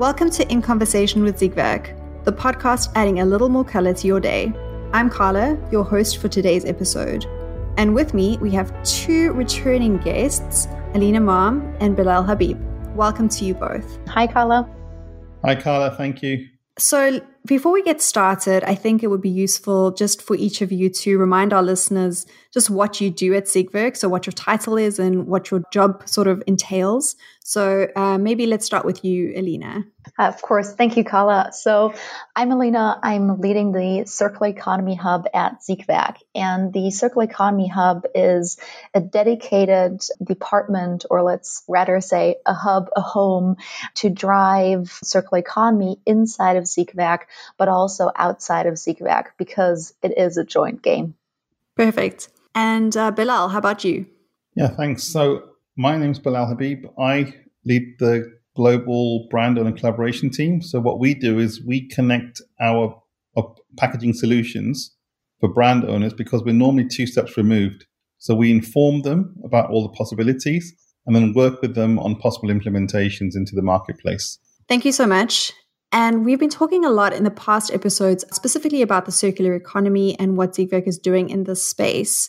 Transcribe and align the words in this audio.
Welcome 0.00 0.30
to 0.30 0.50
In 0.50 0.62
Conversation 0.62 1.22
with 1.22 1.38
Siegwerk, 1.38 1.94
the 2.24 2.32
podcast 2.32 2.90
adding 2.94 3.20
a 3.20 3.26
little 3.26 3.50
more 3.50 3.66
color 3.66 3.92
to 3.92 4.06
your 4.06 4.18
day. 4.18 4.50
I'm 4.94 5.10
Carla, 5.10 5.58
your 5.70 5.84
host 5.84 6.16
for 6.16 6.28
today's 6.28 6.64
episode. 6.64 7.26
And 7.76 7.94
with 7.94 8.14
me, 8.14 8.38
we 8.38 8.50
have 8.52 8.72
two 8.82 9.34
returning 9.34 9.98
guests, 9.98 10.68
Alina 10.94 11.20
Marm 11.20 11.76
and 11.80 11.98
Bilal 11.98 12.22
Habib. 12.22 12.58
Welcome 12.96 13.28
to 13.28 13.44
you 13.44 13.52
both. 13.52 13.98
Hi, 14.08 14.26
Carla. 14.26 14.66
Hi, 15.44 15.54
Carla. 15.54 15.94
Thank 15.94 16.22
you. 16.22 16.48
So, 16.78 17.20
before 17.44 17.72
we 17.72 17.82
get 17.82 18.00
started, 18.00 18.64
I 18.64 18.76
think 18.76 19.02
it 19.02 19.08
would 19.08 19.20
be 19.20 19.28
useful 19.28 19.90
just 19.90 20.22
for 20.22 20.34
each 20.34 20.62
of 20.62 20.72
you 20.72 20.88
to 20.88 21.18
remind 21.18 21.52
our 21.52 21.62
listeners 21.62 22.24
just 22.52 22.70
what 22.70 23.00
you 23.00 23.10
do 23.10 23.34
at 23.34 23.44
Siegwerk, 23.44 23.96
so 23.96 24.08
what 24.08 24.26
your 24.26 24.32
title 24.32 24.76
is 24.76 24.98
and 24.98 25.26
what 25.26 25.50
your 25.50 25.62
job 25.72 26.08
sort 26.08 26.26
of 26.26 26.42
entails. 26.46 27.16
So, 27.44 27.88
uh, 27.96 28.18
maybe 28.18 28.46
let's 28.46 28.66
start 28.66 28.84
with 28.84 29.04
you, 29.04 29.32
Alina. 29.36 29.84
Of 30.18 30.42
course. 30.42 30.72
Thank 30.72 30.96
you, 30.96 31.04
Carla. 31.04 31.50
So 31.52 31.94
I'm 32.34 32.50
Alina. 32.52 32.98
I'm 33.02 33.40
leading 33.40 33.72
the 33.72 34.04
Circular 34.06 34.48
Economy 34.48 34.94
Hub 34.94 35.26
at 35.32 35.60
Siegwerk. 35.60 36.16
And 36.34 36.72
the 36.72 36.90
Circular 36.90 37.24
Economy 37.24 37.68
Hub 37.68 38.04
is 38.14 38.58
a 38.94 39.00
dedicated 39.00 40.02
department, 40.22 41.06
or 41.10 41.22
let's 41.22 41.62
rather 41.68 42.00
say 42.00 42.36
a 42.46 42.54
hub, 42.54 42.90
a 42.96 43.00
home 43.00 43.56
to 43.96 44.10
drive 44.10 44.90
circular 45.02 45.38
economy 45.38 46.00
inside 46.06 46.56
of 46.56 46.64
Siegwerk, 46.64 47.20
but 47.58 47.68
also 47.68 48.10
outside 48.14 48.66
of 48.66 48.74
Ziegwerk 48.74 49.26
because 49.38 49.94
it 50.02 50.16
is 50.16 50.36
a 50.36 50.44
joint 50.44 50.82
game. 50.82 51.14
Perfect. 51.76 52.28
And 52.54 52.96
uh, 52.96 53.10
Bilal, 53.10 53.48
how 53.48 53.58
about 53.58 53.84
you? 53.84 54.06
Yeah, 54.54 54.68
thanks. 54.68 55.04
So 55.04 55.42
my 55.76 55.96
name's 55.96 56.18
Bilal 56.18 56.46
Habib. 56.46 56.86
I 56.98 57.34
lead 57.64 57.82
the 57.98 58.32
global 58.56 59.28
brand 59.30 59.58
owner 59.58 59.72
collaboration 59.72 60.30
team. 60.30 60.60
So 60.60 60.80
what 60.80 60.98
we 60.98 61.14
do 61.14 61.38
is 61.38 61.64
we 61.64 61.88
connect 61.88 62.42
our, 62.60 63.00
our 63.36 63.54
packaging 63.76 64.14
solutions 64.14 64.94
for 65.38 65.48
brand 65.48 65.84
owners 65.84 66.12
because 66.12 66.42
we're 66.42 66.52
normally 66.52 66.86
two 66.86 67.06
steps 67.06 67.36
removed. 67.36 67.86
So 68.18 68.34
we 68.34 68.50
inform 68.50 69.02
them 69.02 69.34
about 69.44 69.70
all 69.70 69.82
the 69.82 69.96
possibilities 69.96 70.74
and 71.06 71.16
then 71.16 71.32
work 71.32 71.62
with 71.62 71.74
them 71.74 71.98
on 71.98 72.16
possible 72.16 72.50
implementations 72.50 73.34
into 73.34 73.54
the 73.54 73.62
marketplace. 73.62 74.38
Thank 74.68 74.84
you 74.84 74.92
so 74.92 75.06
much. 75.06 75.52
And 75.92 76.24
we've 76.24 76.38
been 76.38 76.50
talking 76.50 76.84
a 76.84 76.90
lot 76.90 77.12
in 77.12 77.24
the 77.24 77.30
past 77.30 77.72
episodes, 77.72 78.24
specifically 78.30 78.82
about 78.82 79.06
the 79.06 79.12
circular 79.12 79.54
economy 79.54 80.18
and 80.20 80.36
what 80.36 80.52
Siegwerk 80.52 80.86
is 80.86 80.98
doing 80.98 81.30
in 81.30 81.44
this 81.44 81.64
space. 81.64 82.28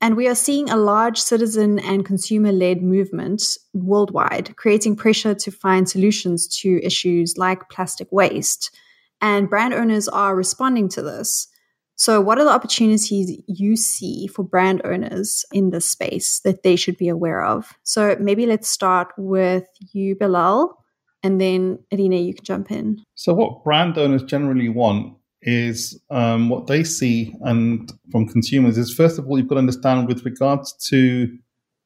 And 0.00 0.16
we 0.16 0.28
are 0.28 0.34
seeing 0.34 0.68
a 0.68 0.76
large 0.76 1.18
citizen 1.18 1.78
and 1.78 2.04
consumer 2.04 2.52
led 2.52 2.82
movement 2.82 3.42
worldwide, 3.72 4.54
creating 4.56 4.96
pressure 4.96 5.34
to 5.34 5.50
find 5.50 5.88
solutions 5.88 6.46
to 6.58 6.80
issues 6.82 7.38
like 7.38 7.70
plastic 7.70 8.08
waste. 8.10 8.76
And 9.20 9.48
brand 9.48 9.72
owners 9.72 10.08
are 10.08 10.36
responding 10.36 10.88
to 10.90 11.02
this. 11.02 11.48
So, 11.98 12.20
what 12.20 12.36
are 12.36 12.44
the 12.44 12.50
opportunities 12.50 13.40
you 13.46 13.74
see 13.74 14.26
for 14.26 14.42
brand 14.42 14.82
owners 14.84 15.46
in 15.50 15.70
this 15.70 15.90
space 15.90 16.40
that 16.40 16.62
they 16.62 16.76
should 16.76 16.98
be 16.98 17.08
aware 17.08 17.42
of? 17.42 17.72
So, 17.84 18.16
maybe 18.20 18.44
let's 18.44 18.68
start 18.68 19.14
with 19.16 19.64
you, 19.92 20.14
Bilal, 20.14 20.76
and 21.22 21.40
then 21.40 21.78
Alina, 21.90 22.16
you 22.16 22.34
can 22.34 22.44
jump 22.44 22.70
in. 22.70 23.02
So, 23.14 23.32
what 23.32 23.64
brand 23.64 23.96
owners 23.96 24.22
generally 24.24 24.68
want 24.68 25.16
is 25.42 26.00
um, 26.10 26.48
what 26.48 26.66
they 26.66 26.82
see 26.82 27.34
and 27.42 27.92
from 28.10 28.26
consumers 28.26 28.78
is 28.78 28.92
first 28.92 29.18
of 29.18 29.26
all 29.26 29.38
you've 29.38 29.48
got 29.48 29.56
to 29.56 29.60
understand 29.60 30.08
with 30.08 30.24
regards 30.24 30.72
to 30.88 31.28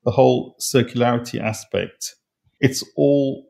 the 0.04 0.10
whole 0.10 0.56
circularity 0.60 1.40
aspect 1.40 2.14
it's 2.60 2.84
all 2.96 3.46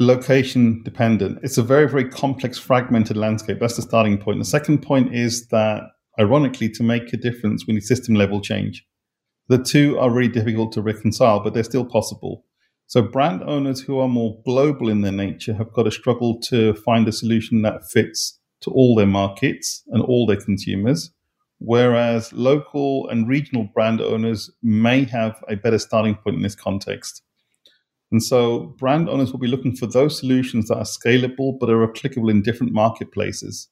location 0.00 0.82
dependent. 0.82 1.38
It's 1.42 1.58
a 1.58 1.62
very 1.62 1.88
very 1.88 2.08
complex 2.08 2.58
fragmented 2.58 3.16
landscape. 3.16 3.58
That's 3.60 3.76
the 3.76 3.82
starting 3.82 4.18
point. 4.18 4.38
The 4.38 4.44
second 4.44 4.82
point 4.82 5.14
is 5.14 5.46
that 5.48 5.82
ironically 6.18 6.68
to 6.70 6.82
make 6.82 7.12
a 7.12 7.16
difference 7.16 7.66
we 7.66 7.74
need 7.74 7.82
system 7.82 8.14
level 8.14 8.40
change. 8.40 8.84
The 9.48 9.58
two 9.58 9.98
are 9.98 10.10
really 10.10 10.32
difficult 10.32 10.72
to 10.72 10.82
reconcile 10.82 11.40
but 11.40 11.54
they're 11.54 11.64
still 11.64 11.84
possible. 11.84 12.44
So 12.86 13.02
brand 13.02 13.42
owners 13.44 13.80
who 13.80 13.98
are 13.98 14.08
more 14.08 14.40
global 14.44 14.88
in 14.88 15.00
their 15.00 15.12
nature 15.12 15.54
have 15.54 15.72
got 15.72 15.84
to 15.84 15.90
struggle 15.90 16.38
to 16.42 16.74
find 16.74 17.08
a 17.08 17.12
solution 17.12 17.62
that 17.62 17.88
fits 17.88 18.38
to 18.64 18.70
all 18.70 18.94
their 18.94 19.06
markets 19.06 19.82
and 19.88 20.02
all 20.02 20.26
their 20.26 20.40
consumers, 20.40 21.10
whereas 21.58 22.32
local 22.32 23.08
and 23.08 23.28
regional 23.28 23.68
brand 23.74 24.00
owners 24.00 24.50
may 24.62 25.04
have 25.04 25.42
a 25.48 25.56
better 25.56 25.78
starting 25.78 26.14
point 26.16 26.36
in 26.36 26.42
this 26.42 26.54
context. 26.54 27.22
And 28.10 28.22
so 28.22 28.74
brand 28.78 29.08
owners 29.08 29.32
will 29.32 29.40
be 29.40 29.48
looking 29.48 29.74
for 29.74 29.86
those 29.86 30.18
solutions 30.18 30.68
that 30.68 30.76
are 30.76 30.84
scalable 30.84 31.58
but 31.58 31.70
are 31.70 31.84
applicable 31.84 32.28
in 32.28 32.42
different 32.42 32.72
marketplaces. 32.72 33.68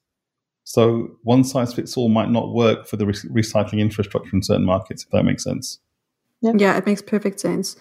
So 0.63 1.17
one 1.23 1.43
size 1.43 1.73
fits 1.73 1.97
all 1.97 2.09
might 2.09 2.29
not 2.29 2.53
work 2.53 2.87
for 2.87 2.97
the 2.97 3.05
re- 3.05 3.13
recycling 3.13 3.79
infrastructure 3.79 4.35
in 4.35 4.43
certain 4.43 4.65
markets, 4.65 5.03
if 5.03 5.09
that 5.09 5.23
makes 5.23 5.43
sense. 5.43 5.79
Yeah, 6.41 6.77
it 6.77 6.85
makes 6.85 7.01
perfect 7.01 7.39
sense. 7.39 7.75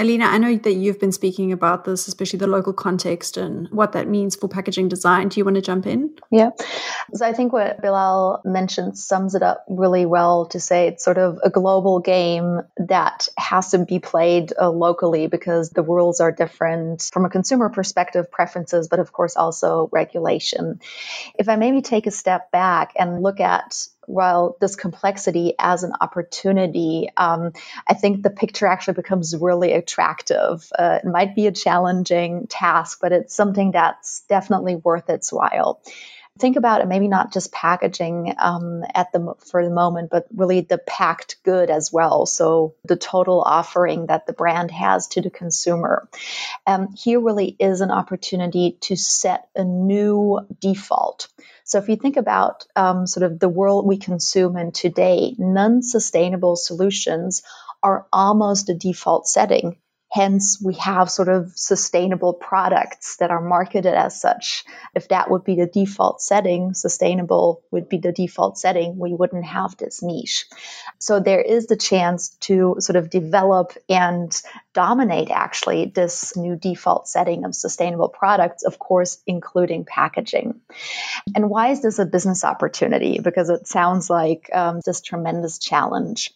Alina, 0.00 0.26
I 0.26 0.38
know 0.38 0.56
that 0.56 0.74
you've 0.74 1.00
been 1.00 1.10
speaking 1.10 1.50
about 1.50 1.84
this, 1.84 2.06
especially 2.06 2.38
the 2.38 2.46
local 2.46 2.72
context 2.72 3.36
and 3.36 3.68
what 3.70 3.92
that 3.92 4.06
means 4.06 4.36
for 4.36 4.46
packaging 4.46 4.88
design. 4.88 5.28
Do 5.28 5.40
you 5.40 5.44
want 5.44 5.56
to 5.56 5.60
jump 5.60 5.86
in? 5.86 6.14
Yeah. 6.30 6.50
So 7.14 7.26
I 7.26 7.32
think 7.32 7.52
what 7.52 7.82
Bilal 7.82 8.42
mentioned 8.44 8.96
sums 8.96 9.34
it 9.34 9.42
up 9.42 9.64
really 9.68 10.06
well 10.06 10.46
to 10.46 10.60
say 10.60 10.86
it's 10.86 11.04
sort 11.04 11.18
of 11.18 11.40
a 11.42 11.50
global 11.50 11.98
game 11.98 12.60
that 12.76 13.28
has 13.36 13.72
to 13.72 13.84
be 13.84 13.98
played 13.98 14.52
uh, 14.60 14.70
locally 14.70 15.26
because 15.26 15.70
the 15.70 15.82
rules 15.82 16.20
are 16.20 16.30
different 16.30 17.10
from 17.12 17.24
a 17.24 17.30
consumer 17.30 17.68
perspective, 17.68 18.30
preferences, 18.30 18.86
but 18.86 19.00
of 19.00 19.12
course 19.12 19.34
also 19.34 19.88
regulation. 19.90 20.80
If 21.36 21.48
I 21.48 21.56
maybe 21.56 21.82
take 21.82 22.06
a 22.06 22.12
step 22.12 22.52
back 22.52 22.92
and 22.96 23.20
look 23.20 23.40
at 23.40 23.88
well, 24.08 24.56
this 24.60 24.74
complexity 24.74 25.54
as 25.58 25.84
an 25.84 25.92
opportunity, 26.00 27.08
um, 27.16 27.52
I 27.86 27.94
think 27.94 28.22
the 28.22 28.30
picture 28.30 28.66
actually 28.66 28.94
becomes 28.94 29.36
really 29.36 29.72
attractive. 29.72 30.70
Uh, 30.76 30.98
it 31.04 31.06
might 31.06 31.36
be 31.36 31.46
a 31.46 31.52
challenging 31.52 32.46
task, 32.46 32.98
but 33.00 33.12
it's 33.12 33.34
something 33.34 33.72
that's 33.72 34.22
definitely 34.28 34.76
worth 34.76 35.10
its 35.10 35.32
while. 35.32 35.82
Think 36.38 36.56
about 36.56 36.80
it, 36.80 36.88
maybe 36.88 37.08
not 37.08 37.32
just 37.32 37.52
packaging 37.52 38.32
um, 38.38 38.84
at 38.94 39.12
the 39.12 39.34
for 39.50 39.64
the 39.64 39.74
moment, 39.74 40.08
but 40.08 40.26
really 40.32 40.60
the 40.60 40.78
packed 40.78 41.36
good 41.42 41.68
as 41.68 41.92
well. 41.92 42.26
So 42.26 42.76
the 42.84 42.96
total 42.96 43.42
offering 43.42 44.06
that 44.06 44.26
the 44.26 44.32
brand 44.32 44.70
has 44.70 45.08
to 45.08 45.20
the 45.20 45.30
consumer. 45.30 46.08
Um, 46.64 46.94
here 46.94 47.18
really 47.20 47.56
is 47.58 47.80
an 47.80 47.90
opportunity 47.90 48.78
to 48.82 48.94
set 48.94 49.48
a 49.56 49.64
new 49.64 50.38
default. 50.60 51.26
So 51.68 51.78
if 51.78 51.90
you 51.90 51.96
think 51.96 52.16
about 52.16 52.66
um, 52.74 53.06
sort 53.06 53.30
of 53.30 53.38
the 53.38 53.48
world 53.48 53.86
we 53.86 53.98
consume 53.98 54.56
in 54.56 54.72
today, 54.72 55.34
non-sustainable 55.38 56.56
solutions 56.56 57.42
are 57.82 58.06
almost 58.10 58.70
a 58.70 58.74
default 58.74 59.28
setting. 59.28 59.76
Hence, 60.10 60.60
we 60.62 60.74
have 60.74 61.10
sort 61.10 61.28
of 61.28 61.52
sustainable 61.54 62.32
products 62.32 63.16
that 63.16 63.30
are 63.30 63.42
marketed 63.42 63.92
as 63.92 64.18
such. 64.18 64.64
If 64.94 65.08
that 65.08 65.30
would 65.30 65.44
be 65.44 65.56
the 65.56 65.66
default 65.66 66.22
setting, 66.22 66.72
sustainable 66.72 67.62
would 67.70 67.90
be 67.90 67.98
the 67.98 68.12
default 68.12 68.56
setting, 68.58 68.98
we 68.98 69.12
wouldn't 69.12 69.44
have 69.44 69.76
this 69.76 70.02
niche. 70.02 70.46
So 70.98 71.20
there 71.20 71.42
is 71.42 71.66
the 71.66 71.76
chance 71.76 72.30
to 72.40 72.76
sort 72.78 72.96
of 72.96 73.10
develop 73.10 73.74
and 73.88 74.32
dominate 74.72 75.30
actually 75.30 75.92
this 75.94 76.36
new 76.36 76.56
default 76.56 77.06
setting 77.06 77.44
of 77.44 77.54
sustainable 77.54 78.08
products, 78.08 78.64
of 78.64 78.78
course, 78.78 79.18
including 79.26 79.84
packaging. 79.84 80.60
And 81.34 81.50
why 81.50 81.68
is 81.68 81.82
this 81.82 81.98
a 81.98 82.06
business 82.06 82.44
opportunity? 82.44 83.18
Because 83.18 83.50
it 83.50 83.66
sounds 83.66 84.08
like 84.08 84.48
um, 84.54 84.80
this 84.86 85.02
tremendous 85.02 85.58
challenge. 85.58 86.32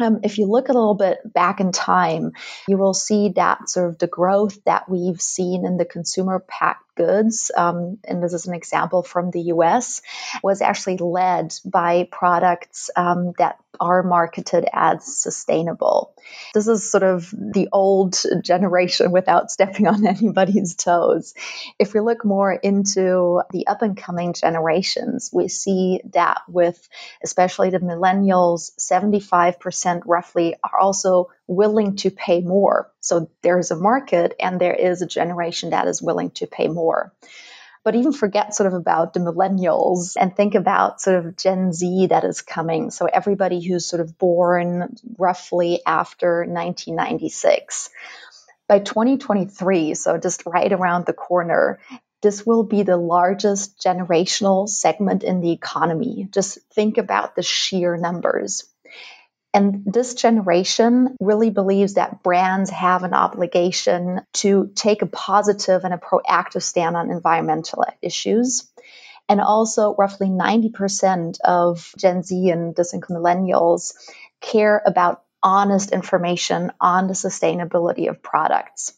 Um, 0.00 0.20
if 0.24 0.38
you 0.38 0.46
look 0.46 0.68
a 0.68 0.72
little 0.72 0.96
bit 0.96 1.18
back 1.24 1.60
in 1.60 1.70
time, 1.70 2.32
you 2.66 2.78
will 2.78 2.94
see 2.94 3.30
that 3.36 3.68
sort 3.68 3.88
of 3.88 3.98
the 3.98 4.08
growth 4.08 4.58
that 4.64 4.88
we've 4.88 5.20
seen 5.20 5.64
in 5.64 5.76
the 5.76 5.84
consumer 5.84 6.40
packed 6.40 6.94
goods, 6.96 7.50
um, 7.56 7.98
and 8.04 8.22
this 8.22 8.32
is 8.32 8.46
an 8.46 8.54
example 8.54 9.02
from 9.02 9.30
the 9.30 9.42
US, 9.42 10.02
was 10.42 10.62
actually 10.62 10.96
led 10.96 11.54
by 11.64 12.08
products 12.10 12.90
um, 12.96 13.32
that 13.38 13.58
are 13.80 14.02
marketed 14.02 14.66
as 14.72 15.04
sustainable. 15.04 16.14
This 16.54 16.68
is 16.68 16.90
sort 16.90 17.02
of 17.02 17.30
the 17.30 17.68
old 17.72 18.16
generation 18.42 19.10
without 19.10 19.50
stepping 19.50 19.86
on 19.86 20.06
anybody's 20.06 20.74
toes. 20.74 21.34
If 21.78 21.94
we 21.94 22.00
look 22.00 22.24
more 22.24 22.52
into 22.52 23.42
the 23.50 23.66
up 23.66 23.82
and 23.82 23.96
coming 23.96 24.32
generations, 24.32 25.30
we 25.32 25.48
see 25.48 26.00
that 26.12 26.42
with 26.48 26.88
especially 27.22 27.70
the 27.70 27.78
millennials, 27.78 28.72
75% 28.78 30.02
roughly 30.06 30.54
are 30.62 30.78
also 30.78 31.30
willing 31.46 31.96
to 31.96 32.10
pay 32.10 32.40
more. 32.40 32.90
So 33.00 33.30
there's 33.42 33.70
a 33.70 33.76
market 33.76 34.34
and 34.40 34.60
there 34.60 34.74
is 34.74 35.02
a 35.02 35.06
generation 35.06 35.70
that 35.70 35.88
is 35.88 36.00
willing 36.00 36.30
to 36.32 36.46
pay 36.46 36.68
more. 36.68 37.12
But 37.84 37.94
even 37.94 38.12
forget 38.12 38.54
sort 38.54 38.66
of 38.66 38.72
about 38.72 39.12
the 39.12 39.20
millennials 39.20 40.16
and 40.18 40.34
think 40.34 40.54
about 40.54 41.00
sort 41.02 41.24
of 41.24 41.36
Gen 41.36 41.72
Z 41.72 42.06
that 42.06 42.24
is 42.24 42.40
coming. 42.40 42.90
So 42.90 43.06
everybody 43.06 43.62
who's 43.62 43.86
sort 43.86 44.00
of 44.00 44.18
born 44.18 44.96
roughly 45.18 45.82
after 45.86 46.46
1996 46.46 47.90
by 48.66 48.78
2023, 48.78 49.94
so 49.94 50.16
just 50.16 50.46
right 50.46 50.72
around 50.72 51.04
the 51.04 51.12
corner, 51.12 51.80
this 52.22 52.46
will 52.46 52.62
be 52.62 52.82
the 52.82 52.96
largest 52.96 53.78
generational 53.78 54.66
segment 54.66 55.22
in 55.22 55.42
the 55.42 55.52
economy. 55.52 56.26
Just 56.30 56.58
think 56.72 56.96
about 56.96 57.36
the 57.36 57.42
sheer 57.42 57.98
numbers. 57.98 58.64
And 59.54 59.84
this 59.86 60.14
generation 60.14 61.16
really 61.20 61.50
believes 61.50 61.94
that 61.94 62.24
brands 62.24 62.70
have 62.70 63.04
an 63.04 63.14
obligation 63.14 64.22
to 64.34 64.72
take 64.74 65.02
a 65.02 65.06
positive 65.06 65.84
and 65.84 65.94
a 65.94 65.98
proactive 65.98 66.62
stand 66.62 66.96
on 66.96 67.12
environmental 67.12 67.84
issues. 68.02 68.68
And 69.28 69.40
also, 69.40 69.94
roughly 69.94 70.26
90% 70.26 71.40
of 71.42 71.92
Gen 71.96 72.24
Z 72.24 72.50
and 72.50 72.74
this 72.74 72.92
millennials 72.92 73.94
care 74.40 74.82
about 74.84 75.22
honest 75.42 75.92
information 75.92 76.72
on 76.80 77.06
the 77.06 77.14
sustainability 77.14 78.08
of 78.08 78.22
products. 78.22 78.92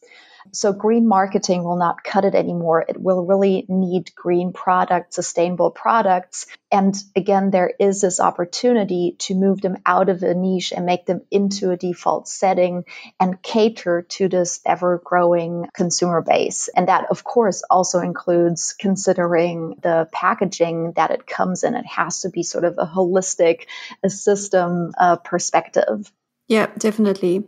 So 0.52 0.72
green 0.72 1.06
marketing 1.06 1.64
will 1.64 1.78
not 1.78 2.02
cut 2.04 2.25
it 2.25 2.34
anymore. 2.34 2.84
It 2.88 3.00
will 3.00 3.26
really 3.26 3.66
need 3.69 4.14
green 4.14 4.52
products, 4.52 5.16
sustainable 5.16 5.70
products. 5.70 6.46
And 6.70 6.94
again, 7.14 7.50
there 7.50 7.72
is 7.78 8.00
this 8.00 8.20
opportunity 8.20 9.16
to 9.20 9.34
move 9.34 9.60
them 9.60 9.76
out 9.87 10.08
of 10.08 10.22
a 10.22 10.34
niche 10.34 10.72
and 10.72 10.87
make 10.87 11.06
them 11.06 11.22
into 11.31 11.70
a 11.70 11.76
default 11.76 12.28
setting 12.28 12.84
and 13.20 13.40
cater 13.43 14.02
to 14.02 14.28
this 14.28 14.60
ever 14.66 15.00
growing 15.04 15.69
consumer 15.75 16.22
base. 16.22 16.69
And 16.75 16.88
that, 16.88 17.06
of 17.10 17.25
course, 17.25 17.62
also 17.69 18.00
includes 18.00 18.75
considering 18.78 19.76
the 19.82 20.08
packaging 20.12 20.93
that 20.96 21.10
it 21.10 21.26
comes 21.26 21.64
in. 21.64 21.75
It 21.75 21.87
has 21.87 22.22
to 22.22 22.31
be 22.31 22.43
sort 22.43 22.64
of 22.64 22.78
a 22.78 22.87
holistic, 22.87 23.66
a 24.02 24.10
system 24.10 24.93
uh, 24.98 25.16
perspective. 25.16 26.10
Yeah, 26.48 26.70
definitely. 26.78 27.44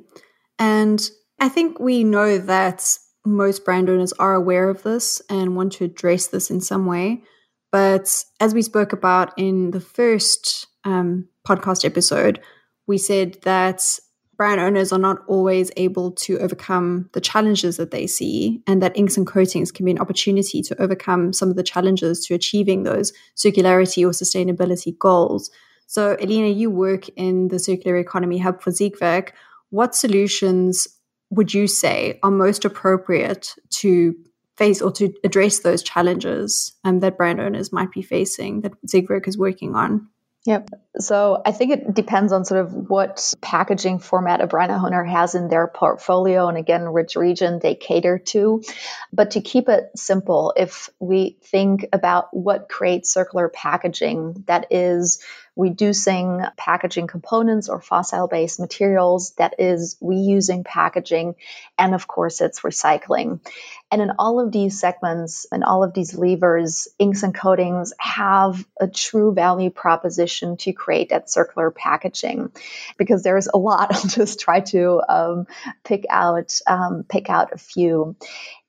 And 0.59 1.09
I 1.39 1.49
think 1.49 1.79
we 1.79 2.05
know 2.05 2.39
that 2.39 2.99
most 3.25 3.65
brand 3.65 3.89
owners 3.89 4.13
are 4.15 4.35
aware 4.35 4.69
of 4.69 4.83
this 4.83 5.23
and 5.29 5.57
want 5.57 5.73
to 5.75 5.85
address 5.85 6.29
this 6.29 6.51
in 6.51 6.61
some 6.61 6.87
way. 6.87 7.23
But 7.71 8.25
as 8.41 8.55
we 8.55 8.63
spoke 8.63 8.93
about 8.93 9.35
in 9.37 9.71
the 9.71 9.81
first 9.81 10.67
um, 10.85 11.29
podcast 11.47 11.85
episode, 11.85 12.41
we 12.87 12.99
said 12.99 13.39
that 13.43 13.83
brand 14.37 14.61
owners 14.61 14.93
are 14.93 14.99
not 14.99 15.19
always 15.27 15.71
able 15.77 16.13
to 16.13 16.39
overcome 16.39 17.11
the 17.13 17.21
challenges 17.21 17.77
that 17.77 17.91
they 17.91 18.07
see, 18.07 18.63
and 18.67 18.83
that 18.83 18.97
inks 18.97 19.17
and 19.17 19.27
coatings 19.27 19.71
can 19.71 19.85
be 19.85 19.91
an 19.91 19.99
opportunity 19.99 20.63
to 20.63 20.81
overcome 20.81 21.33
some 21.33 21.51
of 21.51 21.57
the 21.57 21.63
challenges 21.63 22.25
to 22.25 22.35
achieving 22.35 22.85
those 22.85 23.13
circularity 23.37 24.05
or 24.05 24.11
sustainability 24.11 24.97
goals. 24.99 25.51
So, 25.87 26.17
Elena, 26.21 26.49
you 26.49 26.71
work 26.71 27.09
in 27.17 27.49
the 27.49 27.59
Circular 27.59 27.99
Economy 27.99 28.39
Hub 28.39 28.63
for 28.63 28.71
Siegwerk. 28.71 29.31
What 29.71 29.95
solutions 29.95 30.89
would 31.31 31.53
you 31.53 31.67
say 31.67 32.19
are 32.23 32.31
most 32.31 32.65
appropriate 32.65 33.55
to 33.71 34.15
face 34.57 34.83
or 34.83 34.91
to 34.93 35.13
address 35.25 35.61
those 35.61 35.83
challenges 35.83 36.75
um, 36.85 37.01
that 37.01 37.17
brand 37.17 37.41
owners 37.41 37.73
might 37.73 37.93
be 37.93 38.03
facing 38.03 38.63
that 38.63 38.73
Siegwerk 38.87 39.29
is 39.29 39.39
working 39.39 39.77
on? 39.77 40.09
Yep. 40.47 40.71
So 40.99 41.43
I 41.45 41.53
think 41.53 41.73
it 41.73 41.95
depends 41.95 42.33
on 42.33 42.45
sort 42.45 42.65
of 42.65 42.73
what 42.73 43.35
packaging 43.43 43.99
format 43.99 44.41
a 44.41 44.47
brand 44.47 44.73
owner 44.73 45.05
has 45.05 45.35
in 45.35 45.49
their 45.49 45.67
portfolio 45.67 46.49
and 46.49 46.57
again, 46.57 46.93
which 46.93 47.17
region 47.17 47.59
they 47.59 47.75
cater 47.75 48.19
to. 48.19 48.63
But 49.13 49.33
to 49.33 49.43
keep 49.43 49.69
it 49.69 49.91
simple, 49.95 50.55
if 50.57 50.89
we 50.99 51.37
think 51.43 51.87
about 51.93 52.29
what 52.33 52.69
creates 52.69 53.13
circular 53.13 53.49
packaging, 53.49 54.45
that 54.47 54.69
is 54.71 55.23
reducing 55.59 56.41
packaging 56.57 57.09
components 57.09 57.69
or 57.69 57.81
fossil 57.81 58.29
based 58.29 58.61
materials, 58.61 59.33
that 59.39 59.57
is 59.59 59.97
reusing 60.01 60.65
packaging, 60.65 61.35
and 61.77 61.95
of 61.95 62.07
course, 62.07 62.41
it's 62.41 62.61
recycling. 62.61 63.41
And 63.91 64.01
in 64.01 64.13
all 64.19 64.39
of 64.39 64.53
these 64.53 64.79
segments 64.79 65.47
and 65.51 65.65
all 65.65 65.83
of 65.83 65.95
these 65.95 66.15
levers, 66.15 66.87
inks 66.99 67.25
and 67.25 67.35
coatings 67.35 67.93
have 67.99 68.65
a 68.81 68.87
true 68.87 69.35
value 69.35 69.71
proposition 69.71 70.59
to 70.59 70.73
create 70.73 71.09
that 71.09 71.29
circular 71.29 71.73
packaging 71.73 72.53
because 72.97 73.25
there's 73.25 73.49
a 73.49 73.59
lot. 73.59 73.93
I'll 73.95 74.09
just 74.09 74.39
try 74.39 74.61
to 74.61 75.03
um, 75.09 75.47
pick 75.83 76.05
out 76.09 76.61
um, 76.69 77.05
pick 77.09 77.29
out 77.31 77.53
a 77.53 77.59
few. 77.59 78.15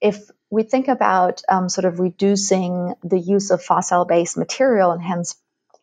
If 0.00 0.28
we 0.50 0.64
think 0.64 0.88
about 0.88 1.42
um, 1.48 1.68
sort 1.68 1.84
of 1.84 2.00
reducing 2.00 2.94
the 3.04 3.20
use 3.20 3.52
of 3.52 3.62
fossil 3.62 4.04
based 4.04 4.36
material 4.36 4.90
and 4.90 5.00
hence 5.00 5.36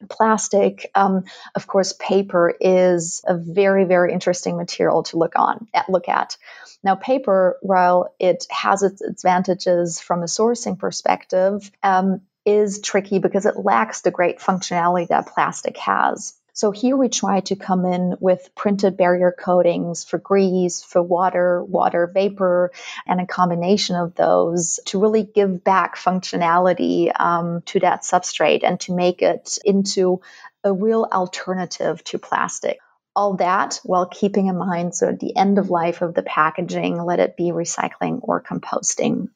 plastic. 0.10 0.90
Um, 0.96 1.26
of 1.56 1.68
course, 1.68 1.94
paper 1.94 2.54
is 2.60 3.22
a 3.26 3.36
very, 3.36 3.86
very 3.86 4.14
interesting 4.14 4.58
material 4.58 5.04
to 5.04 5.18
look 5.18 5.34
on 5.36 5.68
at, 5.74 5.90
look 5.90 6.10
at. 6.10 6.38
Now, 6.84 6.96
paper, 6.96 7.58
while 7.62 8.14
it 8.20 8.46
has 8.50 8.84
its 8.84 9.02
advantages 9.02 10.00
from 10.00 10.22
a 10.22 10.28
sourcing 10.28 10.78
perspective, 10.78 11.72
um, 11.84 12.22
is 12.46 12.80
tricky 12.80 13.20
because 13.20 13.46
it 13.46 13.58
lacks 13.58 14.02
the 14.02 14.12
great 14.12 14.40
functionality 14.40 15.08
that 15.10 15.28
plastic 15.28 15.78
has. 15.78 16.34
So 16.58 16.72
here 16.72 16.98
we 16.98 17.08
try 17.08 17.42
to 17.42 17.56
come 17.56 17.86
in 17.86 18.16
with 18.20 18.50
printed 18.56 18.98
barrier 18.98 19.32
coatings 19.32 20.04
for 20.04 20.18
grease, 20.18 20.84
for 20.84 21.04
water, 21.04 21.64
water 21.64 22.08
vapor, 22.12 22.72
and 23.06 23.22
a 23.22 23.28
combination 23.28 23.96
of 23.96 24.16
those 24.16 24.80
to 24.86 25.00
really 25.00 25.22
give 25.22 25.64
back 25.64 25.98
functionality 25.98 27.12
um, 27.20 27.62
to 27.68 27.82
that 27.82 28.02
substrate 28.02 28.64
and 28.64 28.80
to 28.80 28.96
make 28.96 29.22
it 29.22 29.60
into 29.66 30.22
a 30.64 30.74
real 30.74 31.08
alternative 31.12 32.04
to 32.06 32.18
plastic. 32.18 32.80
All 33.16 33.36
that 33.36 33.80
while 33.84 34.08
keeping 34.08 34.48
in 34.48 34.58
mind 34.58 34.96
so 34.96 35.10
at 35.10 35.20
the 35.20 35.38
end 35.38 35.60
of 35.60 35.70
life 35.70 36.02
of 36.02 36.16
the 36.16 36.24
packaging 36.24 37.00
let 37.04 37.20
it 37.20 37.38
be 37.38 37.52
recycling 37.52 38.18
or 38.24 38.42
composting 38.42 39.30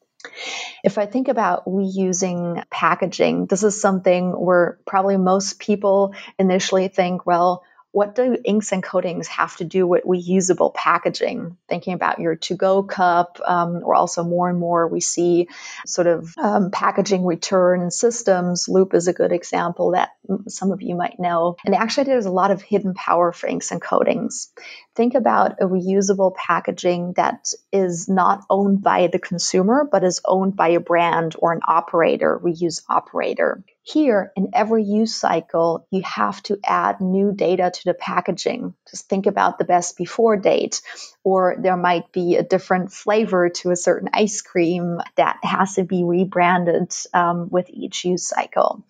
if 0.84 0.98
I 0.98 1.06
think 1.06 1.28
about 1.28 1.64
reusing 1.66 2.62
packaging, 2.70 3.46
this 3.46 3.62
is 3.62 3.80
something 3.80 4.30
where 4.32 4.78
probably 4.86 5.16
most 5.16 5.58
people 5.58 6.14
initially 6.38 6.88
think, 6.88 7.26
well, 7.26 7.64
what 7.92 8.14
do 8.14 8.38
inks 8.42 8.72
and 8.72 8.82
coatings 8.82 9.28
have 9.28 9.54
to 9.58 9.64
do 9.64 9.86
with 9.86 10.04
reusable 10.04 10.72
packaging? 10.72 11.58
Thinking 11.68 11.92
about 11.92 12.18
your 12.18 12.36
to 12.36 12.56
go 12.56 12.82
cup, 12.82 13.38
um, 13.46 13.82
or 13.84 13.94
also 13.94 14.24
more 14.24 14.48
and 14.48 14.58
more 14.58 14.88
we 14.88 15.00
see 15.00 15.48
sort 15.86 16.06
of 16.06 16.34
um, 16.38 16.70
packaging 16.70 17.24
return 17.24 17.90
systems. 17.90 18.66
Loop 18.66 18.94
is 18.94 19.08
a 19.08 19.12
good 19.12 19.30
example 19.30 19.90
that 19.90 20.12
some 20.48 20.72
of 20.72 20.80
you 20.80 20.94
might 20.94 21.20
know. 21.20 21.56
And 21.66 21.74
actually, 21.74 22.04
there's 22.04 22.24
a 22.24 22.30
lot 22.30 22.50
of 22.50 22.62
hidden 22.62 22.94
power 22.94 23.30
for 23.30 23.46
inks 23.46 23.70
and 23.70 23.80
coatings. 23.80 24.50
Think 24.94 25.14
about 25.14 25.52
a 25.60 25.64
reusable 25.64 26.34
packaging 26.34 27.14
that 27.14 27.54
is 27.72 28.10
not 28.10 28.44
owned 28.50 28.82
by 28.82 29.06
the 29.06 29.18
consumer, 29.18 29.88
but 29.90 30.04
is 30.04 30.20
owned 30.24 30.54
by 30.54 30.68
a 30.68 30.80
brand 30.80 31.34
or 31.38 31.52
an 31.52 31.60
operator, 31.66 32.38
reuse 32.38 32.82
operator. 32.90 33.64
Here, 33.82 34.32
in 34.36 34.50
every 34.52 34.84
use 34.84 35.14
cycle, 35.14 35.86
you 35.90 36.02
have 36.02 36.42
to 36.44 36.58
add 36.62 37.00
new 37.00 37.32
data 37.32 37.70
to 37.72 37.84
the 37.84 37.94
packaging. 37.94 38.74
Just 38.90 39.08
think 39.08 39.26
about 39.26 39.56
the 39.56 39.64
best 39.64 39.96
before 39.96 40.36
date, 40.36 40.82
or 41.24 41.56
there 41.58 41.76
might 41.76 42.12
be 42.12 42.36
a 42.36 42.42
different 42.42 42.92
flavor 42.92 43.48
to 43.48 43.70
a 43.70 43.76
certain 43.76 44.10
ice 44.12 44.42
cream 44.42 45.00
that 45.16 45.38
has 45.42 45.76
to 45.76 45.84
be 45.84 46.04
rebranded 46.04 46.94
um, 47.14 47.48
with 47.50 47.70
each 47.70 48.04
use 48.04 48.26
cycle. 48.26 48.84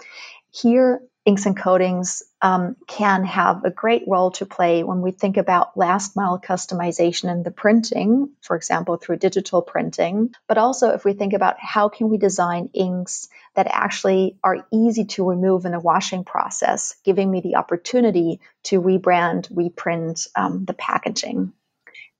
Here, 0.50 1.00
inks 1.24 1.46
and 1.46 1.56
coatings 1.56 2.22
um, 2.40 2.76
can 2.86 3.24
have 3.24 3.64
a 3.64 3.70
great 3.70 4.02
role 4.08 4.32
to 4.32 4.46
play 4.46 4.82
when 4.82 5.02
we 5.02 5.12
think 5.12 5.36
about 5.36 5.76
last 5.76 6.16
mile 6.16 6.40
customization 6.40 7.30
in 7.30 7.44
the 7.44 7.52
printing, 7.52 8.30
for 8.40 8.56
example, 8.56 8.96
through 8.96 9.16
digital 9.16 9.62
printing. 9.62 10.34
But 10.48 10.58
also, 10.58 10.90
if 10.90 11.04
we 11.04 11.12
think 11.12 11.32
about 11.32 11.60
how 11.60 11.88
can 11.88 12.08
we 12.08 12.18
design 12.18 12.70
inks 12.74 13.28
that 13.54 13.68
actually 13.70 14.36
are 14.42 14.66
easy 14.72 15.04
to 15.04 15.28
remove 15.28 15.64
in 15.64 15.72
the 15.72 15.80
washing 15.80 16.24
process, 16.24 16.96
giving 17.04 17.30
me 17.30 17.40
the 17.40 17.56
opportunity 17.56 18.40
to 18.64 18.80
rebrand, 18.80 19.46
reprint 19.54 20.26
um, 20.34 20.64
the 20.64 20.74
packaging. 20.74 21.52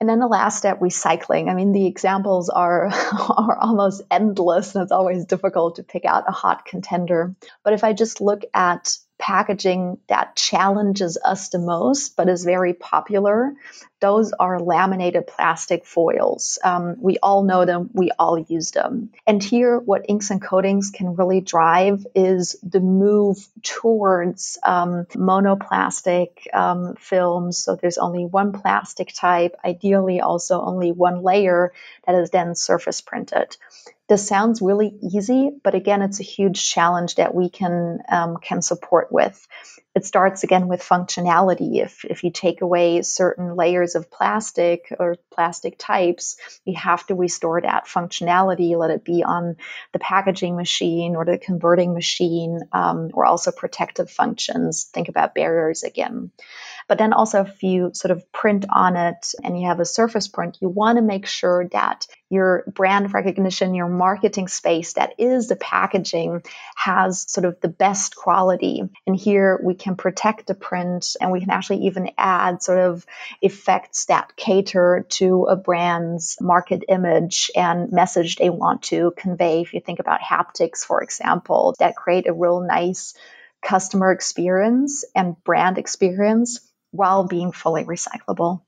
And 0.03 0.09
then 0.09 0.19
the 0.19 0.27
last 0.27 0.59
step, 0.59 0.81
recycling. 0.81 1.49
I 1.49 1.55
mean, 1.55 1.71
the 1.71 1.87
examples 1.87 2.49
are, 2.49 2.87
are 2.93 3.57
almost 3.57 4.03
endless 4.11 4.75
and 4.75 4.83
it's 4.83 4.91
always 4.91 5.27
difficult 5.27 5.77
to 5.77 5.85
pick 5.85 6.05
out 6.05 6.25
a 6.27 6.33
hot 6.33 6.65
contender. 6.65 7.37
But 7.63 7.75
if 7.75 7.85
I 7.85 7.93
just 7.93 8.21
look 8.21 8.43
at 8.53 8.97
packaging 9.21 9.99
that 10.09 10.35
challenges 10.35 11.19
us 11.25 11.51
the 11.51 11.61
most, 11.61 12.17
but 12.17 12.29
is 12.29 12.45
very 12.45 12.75
popular, 12.75 13.55
those 14.03 14.33
are 14.33 14.59
laminated 14.59 15.29
plastic 15.29 15.87
foils. 15.87 16.59
Um, 16.65 16.97
we 17.01 17.19
all 17.23 17.45
know 17.45 17.65
them, 17.65 17.89
we 17.95 18.11
all 18.19 18.37
use 18.37 18.73
them. 18.73 19.11
And 19.29 19.41
here, 19.41 19.79
what 19.79 20.07
inks 20.09 20.31
and 20.31 20.43
coatings 20.43 20.91
can 20.91 21.15
really 21.15 21.41
drive 21.41 22.05
is 22.17 22.57
the 22.65 22.81
move 22.81 23.39
towards 23.63 24.59
um, 24.65 25.07
monoplastic 25.15 26.53
um, 26.53 26.97
films. 26.97 27.59
So 27.59 27.77
there's 27.77 27.99
only 27.99 28.27
one 28.27 28.53
plastic 28.53 29.15
type, 29.15 29.55
ideally, 29.65 30.21
also 30.21 30.61
only 30.61 30.91
one 30.91 31.23
layer 31.23 31.73
that 32.05 32.17
is 32.17 32.31
then 32.31 32.57
surface 32.57 33.01
printed. 33.01 33.57
This 34.09 34.27
sounds 34.27 34.61
really 34.61 34.93
easy, 35.01 35.53
but 35.63 35.77
again, 35.77 36.03
it's 36.03 36.19
a 36.19 36.25
huge 36.25 36.69
challenge 36.69 37.15
that 37.15 37.35
we 37.35 37.49
can 37.49 38.01
um, 38.09 38.37
can 38.39 38.61
support 38.61 39.13
with. 39.13 39.47
It 39.95 40.07
starts 40.07 40.43
again 40.43 40.69
with 40.69 40.81
functionality. 40.83 41.83
If 41.83 42.05
if 42.05 42.25
you 42.25 42.31
take 42.31 42.63
away 42.63 43.03
certain 43.03 43.57
layers 43.57 43.95
of 43.95 44.11
plastic 44.11 44.95
or 44.99 45.17
plastic 45.31 45.77
types, 45.79 46.37
you 46.65 46.75
have 46.77 47.07
to 47.09 47.15
restore 47.15 47.61
that 47.61 47.87
functionality, 47.87 48.77
let 48.77 48.91
it 48.91 49.05
be 49.05 49.23
on 49.23 49.57
the 49.93 49.99
packaging 49.99 50.57
machine 50.57 51.15
or 51.15 51.27
the 51.27 51.37
converting 51.37 51.93
machine, 51.93 52.61
um, 52.73 53.11
or 53.13 53.27
also 53.27 53.53
protective 53.53 54.11
functions. 54.11 54.85
Think 54.85 55.09
about 55.09 55.35
barriers 55.35 55.83
again. 55.83 56.31
But 56.89 56.99
then 56.99 57.13
also 57.13 57.43
if 57.43 57.63
you 57.63 57.91
sort 57.93 58.13
of 58.13 58.33
print 58.33 58.65
on 58.71 58.97
it 58.97 59.35
and 59.45 59.61
you 59.61 59.67
have 59.69 59.81
a 59.81 59.85
surface 59.85 60.29
print, 60.29 60.59
you 60.61 60.69
want 60.69 60.97
to 60.97 61.03
make 61.03 61.27
sure 61.27 61.69
that 61.73 62.07
your 62.33 62.65
brand 62.67 63.13
recognition, 63.13 63.75
your 63.75 63.91
marketing 63.91 64.49
space 64.49 64.95
that 64.95 65.13
is 65.19 65.49
the 65.49 65.57
packaging 65.57 66.43
has 66.75 67.31
sort 67.31 67.45
of 67.45 67.61
the 67.61 67.69
best 67.69 68.17
quality. 68.17 68.83
And 69.07 69.15
here 69.15 69.61
we 69.63 69.75
can 69.75 69.97
protect 69.97 70.47
the 70.47 70.55
print 70.55 71.15
and 71.21 71.31
we 71.31 71.41
can 71.41 71.51
actually 71.51 71.85
even 71.89 72.11
add 72.17 72.63
sort 72.63 72.79
of 72.79 73.05
effects 73.43 74.07
that 74.07 74.35
cater 74.35 75.05
to 75.11 75.45
a 75.45 75.57
brand's 75.57 76.39
market 76.41 76.85
image 76.89 77.51
and 77.55 77.93
message 77.93 78.37
they 78.37 78.49
want 78.49 78.85
to 78.85 79.13
convey. 79.15 79.61
If 79.61 79.75
you 79.75 79.81
think 79.81 79.99
about 79.99 80.23
haptics, 80.23 80.87
for 80.87 81.03
example, 81.03 81.75
that 81.81 81.97
create 81.97 82.27
a 82.27 82.33
real 82.33 82.63
nice 82.63 83.13
customer 83.63 84.11
experience 84.11 85.05
and 85.15 85.37
brand 85.45 85.77
experience 85.77 86.61
while 86.93 87.25
being 87.25 87.53
fully 87.53 87.85
recyclable. 87.85 88.63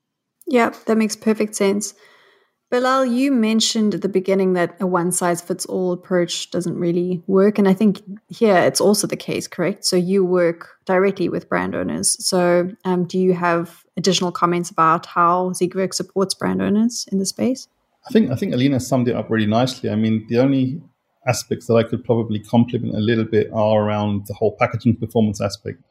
Yeah, 0.45 0.71
that 0.85 0.97
makes 0.97 1.15
perfect 1.15 1.55
sense. 1.55 1.95
Bilal, 2.71 3.05
you 3.05 3.31
mentioned 3.31 3.93
at 3.93 4.01
the 4.01 4.09
beginning 4.09 4.53
that 4.53 4.75
a 4.81 4.87
one 4.87 5.11
size 5.11 5.39
fits 5.39 5.65
all 5.67 5.91
approach 5.91 6.49
doesn't 6.49 6.77
really 6.77 7.21
work. 7.27 7.59
And 7.59 7.67
I 7.67 7.73
think 7.73 8.01
here 8.27 8.57
it's 8.57 8.81
also 8.81 9.05
the 9.05 9.15
case, 9.15 9.47
correct? 9.47 9.85
So 9.85 9.95
you 9.95 10.25
work 10.25 10.69
directly 10.85 11.29
with 11.29 11.47
brand 11.47 11.75
owners. 11.75 12.17
So 12.25 12.71
um, 12.83 13.05
do 13.05 13.19
you 13.19 13.33
have 13.33 13.83
additional 13.97 14.31
comments 14.31 14.71
about 14.71 15.05
how 15.05 15.51
Siegwerk 15.51 15.93
supports 15.93 16.33
brand 16.33 16.61
owners 16.61 17.05
in 17.11 17.19
the 17.19 17.25
space? 17.25 17.67
I 18.07 18.11
think 18.11 18.31
I 18.31 18.35
think 18.35 18.53
Alina 18.53 18.79
summed 18.79 19.07
it 19.07 19.15
up 19.15 19.29
really 19.29 19.47
nicely. 19.47 19.89
I 19.89 19.95
mean, 19.95 20.25
the 20.27 20.39
only 20.39 20.81
aspects 21.27 21.67
that 21.67 21.75
I 21.75 21.83
could 21.83 22.03
probably 22.03 22.39
complement 22.39 22.95
a 22.95 22.99
little 22.99 23.25
bit 23.25 23.49
are 23.53 23.83
around 23.83 24.27
the 24.27 24.33
whole 24.33 24.55
packaging 24.59 24.97
performance 24.97 25.41
aspect. 25.41 25.81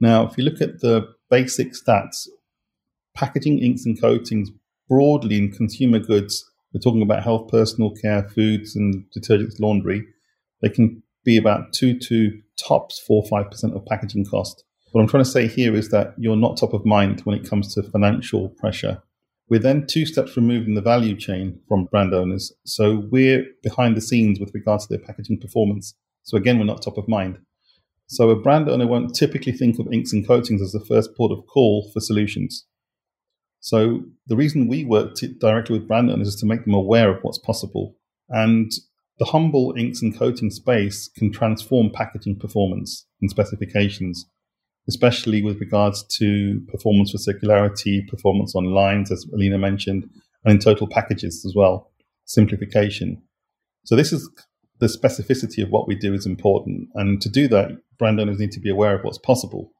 Now, 0.00 0.26
if 0.26 0.38
you 0.38 0.44
look 0.44 0.60
at 0.60 0.80
the 0.80 1.14
basic 1.30 1.72
stats, 1.72 2.28
packaging 3.14 3.58
inks 3.58 3.84
and 3.84 4.00
coatings 4.00 4.50
broadly 4.88 5.38
in 5.38 5.52
consumer 5.52 5.98
goods, 5.98 6.48
we're 6.72 6.80
talking 6.80 7.02
about 7.02 7.22
health, 7.22 7.48
personal 7.48 7.90
care, 7.90 8.28
foods, 8.28 8.76
and 8.76 9.04
detergents, 9.16 9.60
laundry. 9.60 10.04
They 10.62 10.68
can 10.68 11.02
be 11.24 11.36
about 11.36 11.72
two 11.72 11.98
to 11.98 12.40
tops 12.56 12.98
four 12.98 13.24
five 13.26 13.50
percent 13.50 13.74
of 13.74 13.86
packaging 13.86 14.26
cost. 14.26 14.64
What 14.92 15.02
I'm 15.02 15.08
trying 15.08 15.24
to 15.24 15.30
say 15.30 15.46
here 15.46 15.74
is 15.74 15.90
that 15.90 16.14
you're 16.18 16.36
not 16.36 16.56
top 16.56 16.72
of 16.72 16.86
mind 16.86 17.20
when 17.20 17.38
it 17.38 17.48
comes 17.48 17.74
to 17.74 17.82
financial 17.82 18.48
pressure. 18.50 19.02
We're 19.50 19.60
then 19.60 19.86
two 19.86 20.04
steps 20.04 20.36
removed 20.36 20.68
in 20.68 20.74
the 20.74 20.82
value 20.82 21.16
chain 21.16 21.60
from 21.68 21.86
brand 21.86 22.12
owners. 22.12 22.52
So 22.64 23.06
we're 23.10 23.46
behind 23.62 23.96
the 23.96 24.02
scenes 24.02 24.40
with 24.40 24.52
regards 24.52 24.86
to 24.86 24.96
their 24.96 25.06
packaging 25.06 25.40
performance. 25.40 25.94
So 26.22 26.36
again, 26.36 26.58
we're 26.58 26.66
not 26.66 26.82
top 26.82 26.98
of 26.98 27.08
mind. 27.08 27.38
So 28.08 28.30
a 28.30 28.36
brand 28.36 28.68
owner 28.68 28.86
won't 28.86 29.14
typically 29.14 29.52
think 29.52 29.78
of 29.78 29.92
inks 29.92 30.12
and 30.12 30.26
coatings 30.26 30.62
as 30.62 30.72
the 30.72 30.84
first 30.84 31.14
port 31.16 31.32
of 31.32 31.46
call 31.46 31.90
for 31.92 32.00
solutions. 32.00 32.66
So 33.60 34.04
the 34.26 34.36
reason 34.36 34.68
we 34.68 34.84
work 34.84 35.16
directly 35.40 35.78
with 35.78 35.88
brand 35.88 36.10
owners 36.10 36.28
is 36.28 36.36
to 36.36 36.46
make 36.46 36.64
them 36.64 36.74
aware 36.74 37.10
of 37.10 37.22
what's 37.22 37.38
possible. 37.38 37.96
And 38.28 38.70
the 39.18 39.24
humble 39.24 39.74
inks 39.76 40.00
and 40.00 40.16
coating 40.16 40.50
space 40.50 41.08
can 41.08 41.32
transform 41.32 41.90
packaging 41.90 42.38
performance 42.38 43.06
and 43.20 43.30
specifications, 43.30 44.26
especially 44.88 45.42
with 45.42 45.60
regards 45.60 46.04
to 46.18 46.60
performance 46.68 47.10
for 47.10 47.18
circularity, 47.18 48.06
performance 48.06 48.54
on 48.54 48.66
lines, 48.66 49.10
as 49.10 49.26
Alina 49.34 49.58
mentioned, 49.58 50.08
and 50.44 50.52
in 50.54 50.58
total 50.60 50.86
packages 50.86 51.44
as 51.44 51.54
well, 51.56 51.90
simplification. 52.26 53.20
So 53.84 53.96
this 53.96 54.12
is 54.12 54.30
the 54.78 54.86
specificity 54.86 55.62
of 55.62 55.70
what 55.70 55.88
we 55.88 55.96
do 55.96 56.14
is 56.14 56.26
important. 56.26 56.88
And 56.94 57.20
to 57.22 57.28
do 57.28 57.48
that, 57.48 57.70
brand 57.98 58.20
owners 58.20 58.38
need 58.38 58.52
to 58.52 58.60
be 58.60 58.70
aware 58.70 58.94
of 58.94 59.02
what's 59.02 59.18
possible. 59.18 59.72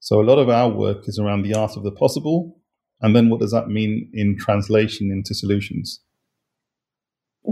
So 0.00 0.20
a 0.20 0.24
lot 0.24 0.38
of 0.38 0.50
our 0.50 0.68
work 0.68 1.08
is 1.08 1.18
around 1.18 1.42
the 1.42 1.54
art 1.54 1.76
of 1.76 1.82
the 1.82 1.90
possible. 1.90 2.60
And 3.00 3.14
then 3.14 3.28
what 3.28 3.40
does 3.40 3.52
that 3.52 3.68
mean 3.68 4.10
in 4.12 4.36
translation 4.38 5.10
into 5.10 5.34
solutions? 5.34 6.00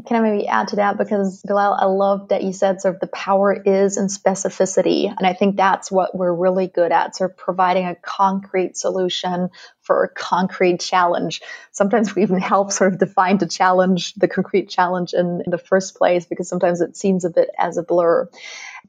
Can 0.06 0.16
I 0.16 0.20
maybe 0.20 0.48
add 0.48 0.68
to 0.68 0.76
that? 0.76 0.96
Because 0.96 1.42
Bilal, 1.46 1.74
I 1.78 1.84
love 1.84 2.28
that 2.28 2.42
you 2.42 2.54
said 2.54 2.80
sort 2.80 2.94
of 2.94 3.00
the 3.00 3.08
power 3.08 3.52
is 3.52 3.98
in 3.98 4.06
specificity. 4.06 5.06
And 5.06 5.26
I 5.26 5.34
think 5.34 5.56
that's 5.56 5.92
what 5.92 6.16
we're 6.16 6.32
really 6.32 6.66
good 6.66 6.92
at, 6.92 7.14
sort 7.14 7.32
of 7.32 7.36
providing 7.36 7.86
a 7.86 7.94
concrete 7.94 8.78
solution 8.78 9.50
for 9.82 10.04
a 10.04 10.08
concrete 10.08 10.80
challenge. 10.80 11.42
Sometimes 11.72 12.14
we 12.14 12.22
even 12.22 12.40
help 12.40 12.72
sort 12.72 12.94
of 12.94 13.00
define 13.00 13.36
the 13.36 13.46
challenge, 13.46 14.14
the 14.14 14.28
concrete 14.28 14.70
challenge 14.70 15.12
in, 15.12 15.42
in 15.44 15.50
the 15.50 15.58
first 15.58 15.94
place, 15.94 16.24
because 16.24 16.48
sometimes 16.48 16.80
it 16.80 16.96
seems 16.96 17.26
a 17.26 17.30
bit 17.30 17.50
as 17.58 17.76
a 17.76 17.82
blur. 17.82 18.30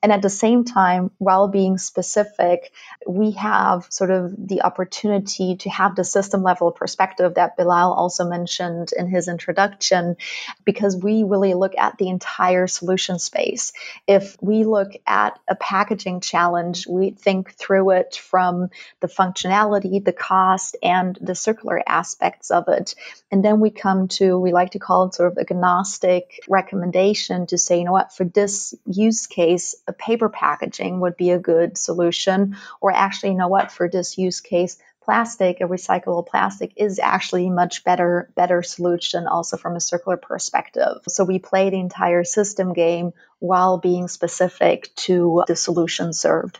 And 0.01 0.11
at 0.11 0.21
the 0.21 0.29
same 0.29 0.65
time, 0.65 1.11
while 1.17 1.47
being 1.47 1.77
specific, 1.77 2.73
we 3.07 3.31
have 3.31 3.87
sort 3.89 4.11
of 4.11 4.33
the 4.37 4.63
opportunity 4.63 5.55
to 5.57 5.69
have 5.69 5.95
the 5.95 6.03
system 6.03 6.43
level 6.43 6.71
perspective 6.71 7.35
that 7.35 7.55
Bilal 7.55 7.93
also 7.93 8.25
mentioned 8.25 8.91
in 8.97 9.07
his 9.07 9.27
introduction, 9.27 10.17
because 10.65 10.97
we 10.97 11.23
really 11.23 11.53
look 11.53 11.77
at 11.77 11.97
the 11.97 12.09
entire 12.09 12.67
solution 12.67 13.19
space. 13.19 13.71
If 14.07 14.35
we 14.41 14.63
look 14.63 14.93
at 15.07 15.39
a 15.47 15.55
packaging 15.55 16.21
challenge, 16.21 16.87
we 16.87 17.11
think 17.11 17.53
through 17.53 17.91
it 17.91 18.15
from 18.15 18.69
the 18.99 19.07
functionality, 19.07 20.03
the 20.03 20.13
cost, 20.13 20.75
and 20.83 21.17
the 21.21 21.35
circular 21.35 21.81
aspects 21.87 22.51
of 22.51 22.67
it. 22.67 22.95
And 23.31 23.43
then 23.43 23.59
we 23.59 23.69
come 23.69 24.07
to, 24.09 24.37
we 24.39 24.51
like 24.51 24.71
to 24.71 24.79
call 24.79 25.05
it 25.05 25.15
sort 25.15 25.31
of 25.31 25.37
agnostic 25.37 26.43
recommendation 26.47 27.47
to 27.47 27.57
say, 27.57 27.79
you 27.79 27.85
know 27.85 27.91
what, 27.91 28.13
for 28.13 28.23
this 28.23 28.73
use 28.85 29.27
case, 29.27 29.75
paper 29.91 30.29
packaging 30.29 31.01
would 31.01 31.17
be 31.17 31.31
a 31.31 31.39
good 31.39 31.77
solution. 31.77 32.55
Or 32.79 32.93
actually, 32.93 33.31
you 33.31 33.37
know 33.37 33.49
what, 33.49 33.73
for 33.73 33.89
this 33.89 34.17
use 34.17 34.39
case, 34.39 34.77
plastic, 35.03 35.59
a 35.59 35.65
recyclable 35.65 36.25
plastic 36.25 36.71
is 36.77 36.99
actually 36.99 37.49
much 37.49 37.83
better, 37.83 38.29
better 38.35 38.63
solution 38.63 39.27
also 39.27 39.57
from 39.57 39.75
a 39.75 39.81
circular 39.81 40.15
perspective. 40.15 40.99
So 41.09 41.25
we 41.25 41.39
play 41.39 41.69
the 41.69 41.79
entire 41.79 42.23
system 42.23 42.71
game 42.71 43.11
while 43.39 43.79
being 43.79 44.07
specific 44.07 44.95
to 44.95 45.43
the 45.47 45.57
solution 45.57 46.13
served. 46.13 46.59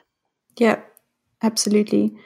Yeah, 0.58 0.82
absolutely. 1.42 2.18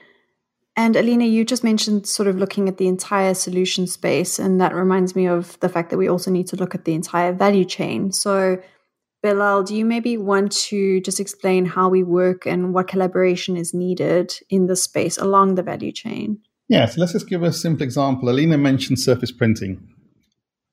And 0.75 0.95
Alina, 0.95 1.25
you 1.25 1.43
just 1.43 1.63
mentioned 1.63 2.07
sort 2.07 2.27
of 2.27 2.37
looking 2.37 2.69
at 2.69 2.77
the 2.77 2.87
entire 2.87 3.33
solution 3.33 3.87
space, 3.87 4.37
and 4.37 4.61
that 4.61 4.75
reminds 4.75 5.15
me 5.15 5.27
of 5.27 5.59
the 5.59 5.69
fact 5.69 5.89
that 5.89 5.97
we 5.97 6.07
also 6.07 6.29
need 6.29 6.47
to 6.47 6.55
look 6.55 6.75
at 6.75 6.85
the 6.85 6.93
entire 6.93 7.33
value 7.33 7.65
chain. 7.65 8.11
So 8.11 8.61
Bilal, 9.23 9.63
do 9.63 9.75
you 9.75 9.83
maybe 9.83 10.17
want 10.17 10.51
to 10.51 11.01
just 11.01 11.19
explain 11.19 11.65
how 11.65 11.89
we 11.89 12.03
work 12.03 12.45
and 12.45 12.73
what 12.73 12.87
collaboration 12.87 13.57
is 13.57 13.73
needed 13.73 14.33
in 14.49 14.67
the 14.67 14.75
space 14.75 15.17
along 15.17 15.55
the 15.55 15.63
value 15.63 15.91
chain? 15.91 16.39
Yeah, 16.69 16.85
so 16.85 17.01
let's 17.01 17.13
just 17.13 17.29
give 17.29 17.43
a 17.43 17.51
simple 17.51 17.83
example. 17.83 18.29
Alina 18.29 18.57
mentioned 18.57 18.99
surface 18.99 19.31
printing. 19.31 19.87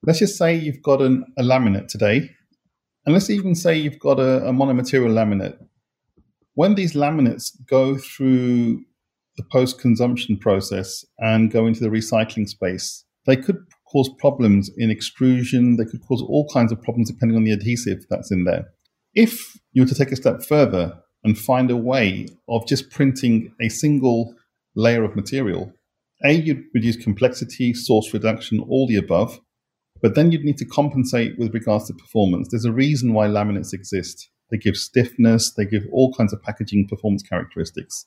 Let's 0.02 0.18
just 0.18 0.36
say 0.36 0.54
you've 0.54 0.82
got 0.82 1.00
an, 1.00 1.24
a 1.38 1.42
laminate 1.42 1.88
today, 1.88 2.30
and 3.06 3.14
let's 3.14 3.30
even 3.30 3.54
say 3.54 3.76
you've 3.76 3.98
got 3.98 4.18
a, 4.18 4.46
a 4.46 4.52
monomaterial 4.52 5.10
laminate. 5.10 5.56
When 6.54 6.74
these 6.74 6.92
laminates 6.92 7.52
go 7.66 7.96
through 7.96 8.84
the 9.36 9.44
post 9.50 9.80
consumption 9.80 10.36
process 10.36 11.04
and 11.18 11.50
go 11.50 11.66
into 11.66 11.80
the 11.80 11.88
recycling 11.88 12.48
space, 12.48 13.04
they 13.26 13.36
could 13.36 13.58
cause 13.94 14.10
problems 14.18 14.70
in 14.76 14.90
extrusion. 14.90 15.76
They 15.76 15.84
could 15.84 16.02
cause 16.06 16.20
all 16.20 16.48
kinds 16.52 16.72
of 16.72 16.82
problems 16.82 17.10
depending 17.10 17.36
on 17.36 17.44
the 17.44 17.52
adhesive 17.52 18.04
that's 18.10 18.32
in 18.32 18.44
there. 18.44 18.66
If 19.14 19.56
you 19.72 19.82
were 19.82 19.88
to 19.88 19.94
take 19.94 20.10
a 20.10 20.16
step 20.16 20.42
further 20.42 20.98
and 21.22 21.38
find 21.38 21.70
a 21.70 21.76
way 21.76 22.26
of 22.48 22.66
just 22.66 22.90
printing 22.90 23.54
a 23.62 23.68
single 23.68 24.34
layer 24.74 25.04
of 25.04 25.14
material, 25.14 25.72
A, 26.24 26.32
you'd 26.32 26.64
reduce 26.74 26.96
complexity, 26.96 27.72
source 27.72 28.12
reduction, 28.12 28.58
all 28.68 28.88
the 28.88 28.96
above, 28.96 29.40
but 30.02 30.16
then 30.16 30.32
you'd 30.32 30.44
need 30.44 30.58
to 30.58 30.64
compensate 30.66 31.38
with 31.38 31.54
regards 31.54 31.86
to 31.86 31.94
performance. 31.94 32.48
There's 32.50 32.64
a 32.64 32.72
reason 32.72 33.12
why 33.12 33.28
laminates 33.28 33.72
exist. 33.72 34.28
They 34.50 34.58
give 34.58 34.76
stiffness, 34.76 35.54
they 35.56 35.64
give 35.64 35.84
all 35.92 36.12
kinds 36.12 36.32
of 36.32 36.42
packaging 36.42 36.88
performance 36.88 37.22
characteristics. 37.22 38.06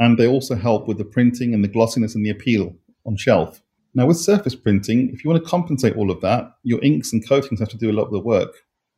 And 0.00 0.18
they 0.18 0.26
also 0.26 0.56
help 0.56 0.88
with 0.88 0.98
the 0.98 1.04
printing 1.04 1.54
and 1.54 1.62
the 1.62 1.68
glossiness 1.68 2.16
and 2.16 2.26
the 2.26 2.30
appeal 2.30 2.74
on 3.06 3.16
shelf. 3.16 3.62
Now, 3.94 4.06
with 4.06 4.16
surface 4.16 4.54
printing, 4.54 5.10
if 5.12 5.22
you 5.22 5.30
want 5.30 5.42
to 5.42 5.48
compensate 5.48 5.96
all 5.96 6.10
of 6.10 6.20
that, 6.22 6.54
your 6.62 6.82
inks 6.82 7.12
and 7.12 7.26
coatings 7.26 7.60
have 7.60 7.68
to 7.68 7.76
do 7.76 7.90
a 7.90 7.92
lot 7.92 8.04
of 8.04 8.12
the 8.12 8.20
work. 8.20 8.54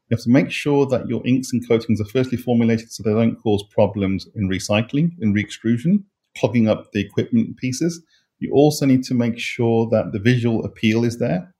You 0.08 0.16
have 0.16 0.24
to 0.24 0.30
make 0.30 0.50
sure 0.50 0.86
that 0.86 1.08
your 1.08 1.26
inks 1.26 1.52
and 1.52 1.66
coatings 1.66 2.00
are 2.00 2.04
firstly 2.04 2.38
formulated 2.38 2.92
so 2.92 3.02
they 3.02 3.12
don't 3.12 3.40
cause 3.42 3.64
problems 3.70 4.28
in 4.36 4.48
recycling, 4.48 5.12
in 5.20 5.32
re-extrusion, 5.32 6.04
clogging 6.38 6.68
up 6.68 6.92
the 6.92 7.00
equipment 7.00 7.56
pieces. 7.56 8.02
You 8.38 8.52
also 8.52 8.86
need 8.86 9.02
to 9.04 9.14
make 9.14 9.38
sure 9.38 9.88
that 9.90 10.12
the 10.12 10.20
visual 10.20 10.64
appeal 10.64 11.04
is 11.04 11.18
there. 11.18 11.54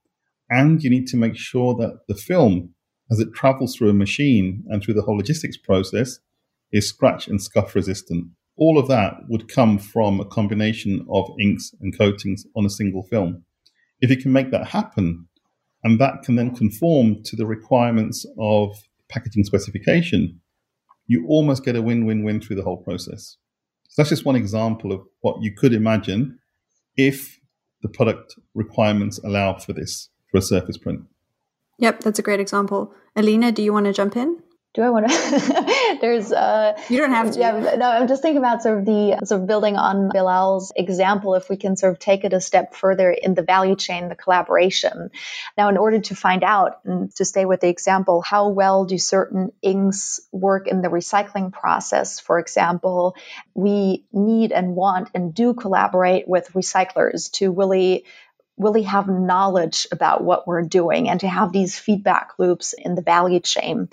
And 0.51 0.85
you 0.85 0.91
need 0.91 1.09
to 1.09 1.17
make 1.17 1.37
sure 1.37 1.75
that 1.77 2.01
the 2.07 2.15
film, 2.15 2.75
as 3.11 3.19
it 3.19 3.33
travels 3.35 3.75
through 3.75 3.91
a 3.91 3.95
machine 3.95 4.63
and 4.69 4.83
through 4.83 4.95
the 4.95 5.03
whole 5.03 5.17
logistics 5.17 5.57
process, 5.57 6.21
is 6.71 6.89
scratch 6.89 7.27
and 7.27 7.43
scuff 7.43 7.75
resistant. 7.75 8.27
All 8.57 8.79
of 8.79 8.89
that 8.89 9.15
would 9.29 9.49
come 9.49 9.79
from 9.79 10.21
a 10.21 10.25
combination 10.25 11.07
of 11.11 11.29
inks 11.41 11.75
and 11.81 11.97
coatings 11.97 12.47
on 12.55 12.65
a 12.65 12.71
single 12.71 13.03
film. 13.03 13.45
If 14.01 14.11
you 14.11 14.17
can 14.17 14.33
make 14.33 14.51
that 14.51 14.69
happen, 14.69 15.29
and 15.83 16.01
that 16.01 16.23
can 16.23 16.37
then 16.37 16.55
conform 16.55 17.23
to 17.25 17.37
the 17.37 17.47
requirements 17.47 18.25
of 18.39 18.77
packaging 19.09 19.45
specification, 19.45 20.41
you 21.07 21.27
almost 21.29 21.65
get 21.65 21.77
a 21.77 21.83
win 21.83 22.07
win 22.07 22.25
win 22.25 22.41
through 22.41 22.57
the 22.57 22.63
whole 22.63 22.79
process. 22.79 23.37
So 23.89 24.03
that's 24.03 24.11
just 24.11 24.25
one 24.25 24.37
example 24.37 24.93
of 24.93 25.03
what 25.21 25.43
you 25.43 25.55
could 25.55 25.75
imagine 25.75 26.39
if 26.97 27.39
the 27.83 27.89
product 27.89 28.35
requirements 28.55 29.19
allow 29.23 29.59
for 29.59 29.73
this 29.73 30.09
for 30.31 30.39
a 30.39 30.43
surface 30.43 30.79
print. 30.79 31.01
Yep, 31.79 32.01
that's 32.01 32.19
a 32.19 32.23
great 32.23 32.41
example. 32.41 32.95
Alina, 33.15 33.53
do 33.53 33.63
you 33.63 33.73
want 33.73 33.87
to 33.87 33.93
jump 33.93 34.17
in? 34.17 34.43
Do 34.75 34.83
I 34.83 34.91
want 34.91 35.09
to? 35.09 35.99
There's 36.01 36.33
uh, 36.33 36.77
you 36.89 36.99
don't 36.99 37.13
have 37.13 37.31
to. 37.31 37.39
Yeah, 37.39 37.77
no, 37.79 37.89
I'm 37.89 38.09
just 38.09 38.23
thinking 38.23 38.39
about 38.39 38.63
sort 38.63 38.81
of 38.81 38.85
the 38.85 39.21
sort 39.25 39.43
of 39.43 39.47
building 39.47 39.77
on 39.77 40.11
Bilal's 40.11 40.73
example. 40.75 41.37
If 41.37 41.49
we 41.49 41.57
can 41.57 41.77
sort 41.77 41.93
of 41.93 42.01
take 42.01 42.25
it 42.25 42.33
a 42.33 42.41
step 42.41 42.75
further 42.75 43.11
in 43.11 43.35
the 43.35 43.43
value 43.43 43.77
chain, 43.77 44.09
the 44.09 44.17
collaboration. 44.17 45.11
Now, 45.57 45.69
in 45.69 45.77
order 45.77 46.01
to 46.01 46.17
find 46.17 46.43
out 46.43 46.81
and 46.85 47.15
to 47.15 47.25
stay 47.25 47.45
with 47.45 47.61
the 47.61 47.69
example, 47.69 48.21
how 48.21 48.49
well 48.49 48.85
do 48.85 48.99
certain 48.99 49.53
inks 49.63 50.21
work 50.33 50.67
in 50.67 50.83
the 50.83 50.89
recycling 50.89 51.53
process? 51.53 52.19
For 52.19 52.41
example, 52.41 53.15
we 53.55 54.05
need 54.13 54.51
and 54.51 54.75
want 54.75 55.09
and 55.15 55.33
do 55.33 55.55
collaborate 55.55 56.27
with 56.27 56.53
recyclers 56.53 57.31
to 57.35 57.53
really 57.53 58.05
really 58.57 58.83
have 58.83 59.09
knowledge 59.09 59.89
about 59.91 60.23
what 60.23 60.47
we're 60.47 60.63
doing 60.63 61.09
and 61.09 61.19
to 61.19 61.29
have 61.29 61.53
these 61.53 61.77
feedback 61.77 62.31
loops 62.39 62.73
in 62.73 62.95
the 62.95 63.03
value 63.03 63.41
chain. 63.41 63.89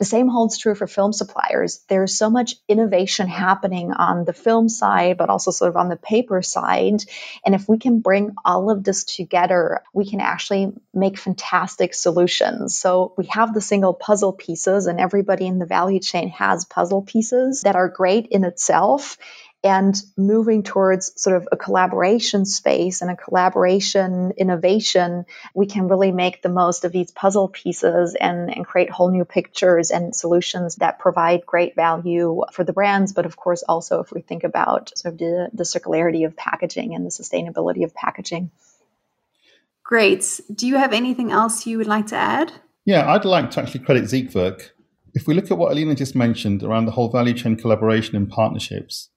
The 0.00 0.06
same 0.06 0.28
holds 0.28 0.56
true 0.56 0.74
for 0.74 0.86
film 0.86 1.12
suppliers. 1.12 1.84
There's 1.86 2.16
so 2.16 2.30
much 2.30 2.54
innovation 2.66 3.28
happening 3.28 3.92
on 3.92 4.24
the 4.24 4.32
film 4.32 4.70
side, 4.70 5.18
but 5.18 5.28
also 5.28 5.50
sort 5.50 5.68
of 5.68 5.76
on 5.76 5.90
the 5.90 5.96
paper 5.96 6.40
side. 6.40 7.04
And 7.44 7.54
if 7.54 7.68
we 7.68 7.78
can 7.78 8.00
bring 8.00 8.34
all 8.42 8.70
of 8.70 8.82
this 8.82 9.04
together, 9.04 9.82
we 9.92 10.08
can 10.08 10.20
actually 10.20 10.72
make 10.94 11.18
fantastic 11.18 11.92
solutions. 11.92 12.78
So 12.78 13.12
we 13.18 13.26
have 13.26 13.52
the 13.52 13.60
single 13.60 13.92
puzzle 13.92 14.32
pieces, 14.32 14.86
and 14.86 14.98
everybody 14.98 15.46
in 15.46 15.58
the 15.58 15.66
value 15.66 16.00
chain 16.00 16.30
has 16.30 16.64
puzzle 16.64 17.02
pieces 17.02 17.60
that 17.62 17.76
are 17.76 17.88
great 17.88 18.28
in 18.28 18.44
itself 18.44 19.18
and 19.62 19.94
moving 20.16 20.62
towards 20.62 21.20
sort 21.20 21.36
of 21.36 21.48
a 21.52 21.56
collaboration 21.56 22.46
space 22.46 23.02
and 23.02 23.10
a 23.10 23.16
collaboration 23.16 24.32
innovation, 24.36 25.26
we 25.54 25.66
can 25.66 25.88
really 25.88 26.12
make 26.12 26.40
the 26.40 26.48
most 26.48 26.84
of 26.84 26.92
these 26.92 27.10
puzzle 27.10 27.48
pieces 27.48 28.16
and, 28.18 28.54
and 28.54 28.66
create 28.66 28.90
whole 28.90 29.10
new 29.10 29.24
pictures 29.24 29.90
and 29.90 30.16
solutions 30.16 30.76
that 30.76 30.98
provide 30.98 31.44
great 31.44 31.76
value 31.76 32.42
for 32.52 32.64
the 32.64 32.72
brands. 32.72 33.12
But 33.12 33.26
of 33.26 33.36
course, 33.36 33.62
also 33.62 34.00
if 34.00 34.12
we 34.12 34.22
think 34.22 34.44
about 34.44 34.96
sort 34.96 35.12
of 35.12 35.18
the, 35.18 35.50
the 35.52 35.64
circularity 35.64 36.24
of 36.24 36.36
packaging 36.36 36.94
and 36.94 37.04
the 37.04 37.10
sustainability 37.10 37.84
of 37.84 37.94
packaging. 37.94 38.50
Great. 39.84 40.40
Do 40.54 40.66
you 40.68 40.76
have 40.76 40.92
anything 40.94 41.32
else 41.32 41.66
you 41.66 41.76
would 41.78 41.86
like 41.86 42.06
to 42.08 42.16
add? 42.16 42.52
Yeah, 42.86 43.10
I'd 43.12 43.24
like 43.26 43.50
to 43.52 43.60
actually 43.60 43.84
credit 43.84 44.04
Siegwerk. 44.04 44.70
If 45.12 45.26
we 45.26 45.34
look 45.34 45.50
at 45.50 45.58
what 45.58 45.72
Alina 45.72 45.94
just 45.96 46.14
mentioned 46.14 46.62
around 46.62 46.86
the 46.86 46.92
whole 46.92 47.10
value 47.10 47.34
chain 47.34 47.56
collaboration 47.56 48.16
and 48.16 48.28
partnerships, 48.28 49.10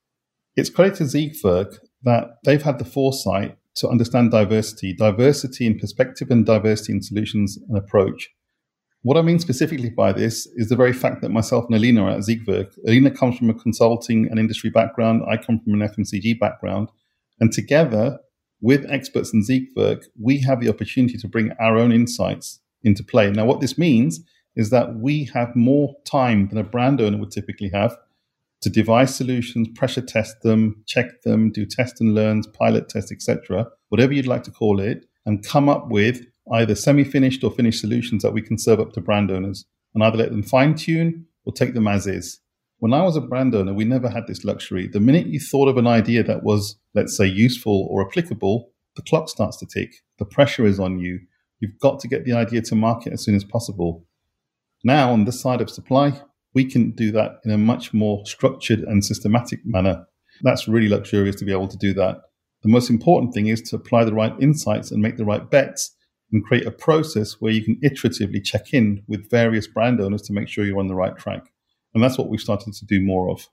it's 0.56 0.70
credit 0.70 0.96
to 0.96 1.04
Siegwerk 1.04 1.78
that 2.02 2.38
they've 2.44 2.62
had 2.62 2.78
the 2.78 2.84
foresight 2.84 3.56
to 3.76 3.88
understand 3.88 4.30
diversity, 4.30 4.92
diversity 4.92 5.66
in 5.66 5.78
perspective 5.78 6.30
and 6.30 6.46
diversity 6.46 6.92
in 6.92 7.02
solutions 7.02 7.58
and 7.68 7.76
approach. 7.76 8.30
What 9.02 9.18
I 9.18 9.22
mean 9.22 9.38
specifically 9.38 9.90
by 9.90 10.12
this 10.12 10.46
is 10.54 10.68
the 10.68 10.76
very 10.76 10.92
fact 10.92 11.20
that 11.22 11.30
myself 11.30 11.66
and 11.66 11.74
Alina 11.74 12.04
are 12.04 12.10
at 12.10 12.20
Siegwerk. 12.20 12.72
Alina 12.86 13.10
comes 13.10 13.36
from 13.36 13.50
a 13.50 13.54
consulting 13.54 14.28
and 14.30 14.38
industry 14.38 14.70
background. 14.70 15.22
I 15.28 15.36
come 15.36 15.60
from 15.60 15.74
an 15.80 15.86
FMCG 15.88 16.38
background. 16.38 16.88
And 17.40 17.52
together 17.52 18.18
with 18.60 18.86
experts 18.88 19.34
in 19.34 19.42
Siegwerk, 19.42 20.04
we 20.18 20.38
have 20.40 20.60
the 20.60 20.70
opportunity 20.70 21.18
to 21.18 21.28
bring 21.28 21.52
our 21.60 21.76
own 21.76 21.92
insights 21.92 22.60
into 22.82 23.02
play. 23.02 23.30
Now, 23.30 23.44
what 23.44 23.60
this 23.60 23.76
means 23.76 24.20
is 24.56 24.70
that 24.70 24.94
we 24.94 25.24
have 25.34 25.54
more 25.56 25.96
time 26.06 26.48
than 26.48 26.58
a 26.58 26.64
brand 26.64 27.00
owner 27.00 27.18
would 27.18 27.32
typically 27.32 27.70
have 27.74 27.96
to 28.64 28.70
devise 28.70 29.14
solutions, 29.14 29.68
pressure 29.74 30.00
test 30.00 30.40
them, 30.40 30.82
check 30.86 31.20
them, 31.22 31.52
do 31.52 31.66
test 31.66 32.00
and 32.00 32.14
learns, 32.14 32.46
pilot 32.46 32.88
tests, 32.88 33.12
etc., 33.12 33.66
whatever 33.90 34.14
you'd 34.14 34.26
like 34.26 34.42
to 34.42 34.50
call 34.50 34.80
it, 34.80 35.04
and 35.26 35.46
come 35.46 35.68
up 35.68 35.90
with 35.90 36.22
either 36.50 36.74
semi-finished 36.74 37.44
or 37.44 37.50
finished 37.50 37.80
solutions 37.80 38.22
that 38.22 38.32
we 38.32 38.40
can 38.40 38.56
serve 38.56 38.80
up 38.80 38.94
to 38.94 39.02
brand 39.02 39.30
owners 39.30 39.66
and 39.94 40.02
either 40.02 40.16
let 40.16 40.30
them 40.30 40.42
fine-tune 40.42 41.26
or 41.44 41.52
take 41.52 41.74
them 41.74 41.86
as 41.86 42.06
is. 42.06 42.40
When 42.78 42.94
I 42.94 43.02
was 43.02 43.16
a 43.16 43.20
brand 43.20 43.54
owner, 43.54 43.74
we 43.74 43.84
never 43.84 44.08
had 44.08 44.26
this 44.26 44.44
luxury. 44.44 44.88
The 44.88 44.98
minute 44.98 45.26
you 45.26 45.40
thought 45.40 45.68
of 45.68 45.76
an 45.76 45.86
idea 45.86 46.22
that 46.22 46.42
was, 46.42 46.76
let's 46.94 47.14
say, 47.14 47.26
useful 47.26 47.86
or 47.90 48.06
applicable, 48.08 48.72
the 48.96 49.02
clock 49.02 49.28
starts 49.28 49.58
to 49.58 49.66
tick. 49.66 49.92
The 50.18 50.24
pressure 50.24 50.64
is 50.64 50.80
on 50.80 51.00
you. 51.00 51.20
You've 51.60 51.78
got 51.80 52.00
to 52.00 52.08
get 52.08 52.24
the 52.24 52.32
idea 52.32 52.62
to 52.62 52.74
market 52.74 53.12
as 53.12 53.22
soon 53.22 53.34
as 53.34 53.44
possible. 53.44 54.06
Now, 54.82 55.12
on 55.12 55.26
this 55.26 55.38
side 55.38 55.60
of 55.60 55.68
supply, 55.68 56.22
we 56.54 56.64
can 56.64 56.92
do 56.92 57.10
that 57.12 57.40
in 57.44 57.50
a 57.50 57.58
much 57.58 57.92
more 57.92 58.24
structured 58.26 58.80
and 58.80 59.04
systematic 59.04 59.60
manner. 59.64 60.06
That's 60.42 60.68
really 60.68 60.88
luxurious 60.88 61.36
to 61.36 61.44
be 61.44 61.52
able 61.52 61.68
to 61.68 61.76
do 61.76 61.92
that. 61.94 62.22
The 62.62 62.70
most 62.70 62.88
important 62.88 63.34
thing 63.34 63.48
is 63.48 63.60
to 63.62 63.76
apply 63.76 64.04
the 64.04 64.14
right 64.14 64.32
insights 64.40 64.90
and 64.90 65.02
make 65.02 65.16
the 65.16 65.24
right 65.24 65.48
bets 65.50 65.94
and 66.32 66.44
create 66.44 66.66
a 66.66 66.70
process 66.70 67.34
where 67.40 67.52
you 67.52 67.62
can 67.62 67.78
iteratively 67.84 68.42
check 68.42 68.72
in 68.72 69.02
with 69.06 69.30
various 69.30 69.66
brand 69.66 70.00
owners 70.00 70.22
to 70.22 70.32
make 70.32 70.48
sure 70.48 70.64
you're 70.64 70.80
on 70.80 70.88
the 70.88 70.94
right 70.94 71.16
track. 71.16 71.50
And 71.92 72.02
that's 72.02 72.18
what 72.18 72.28
we've 72.28 72.40
started 72.40 72.72
to 72.72 72.86
do 72.86 73.00
more 73.00 73.30
of. 73.30 73.46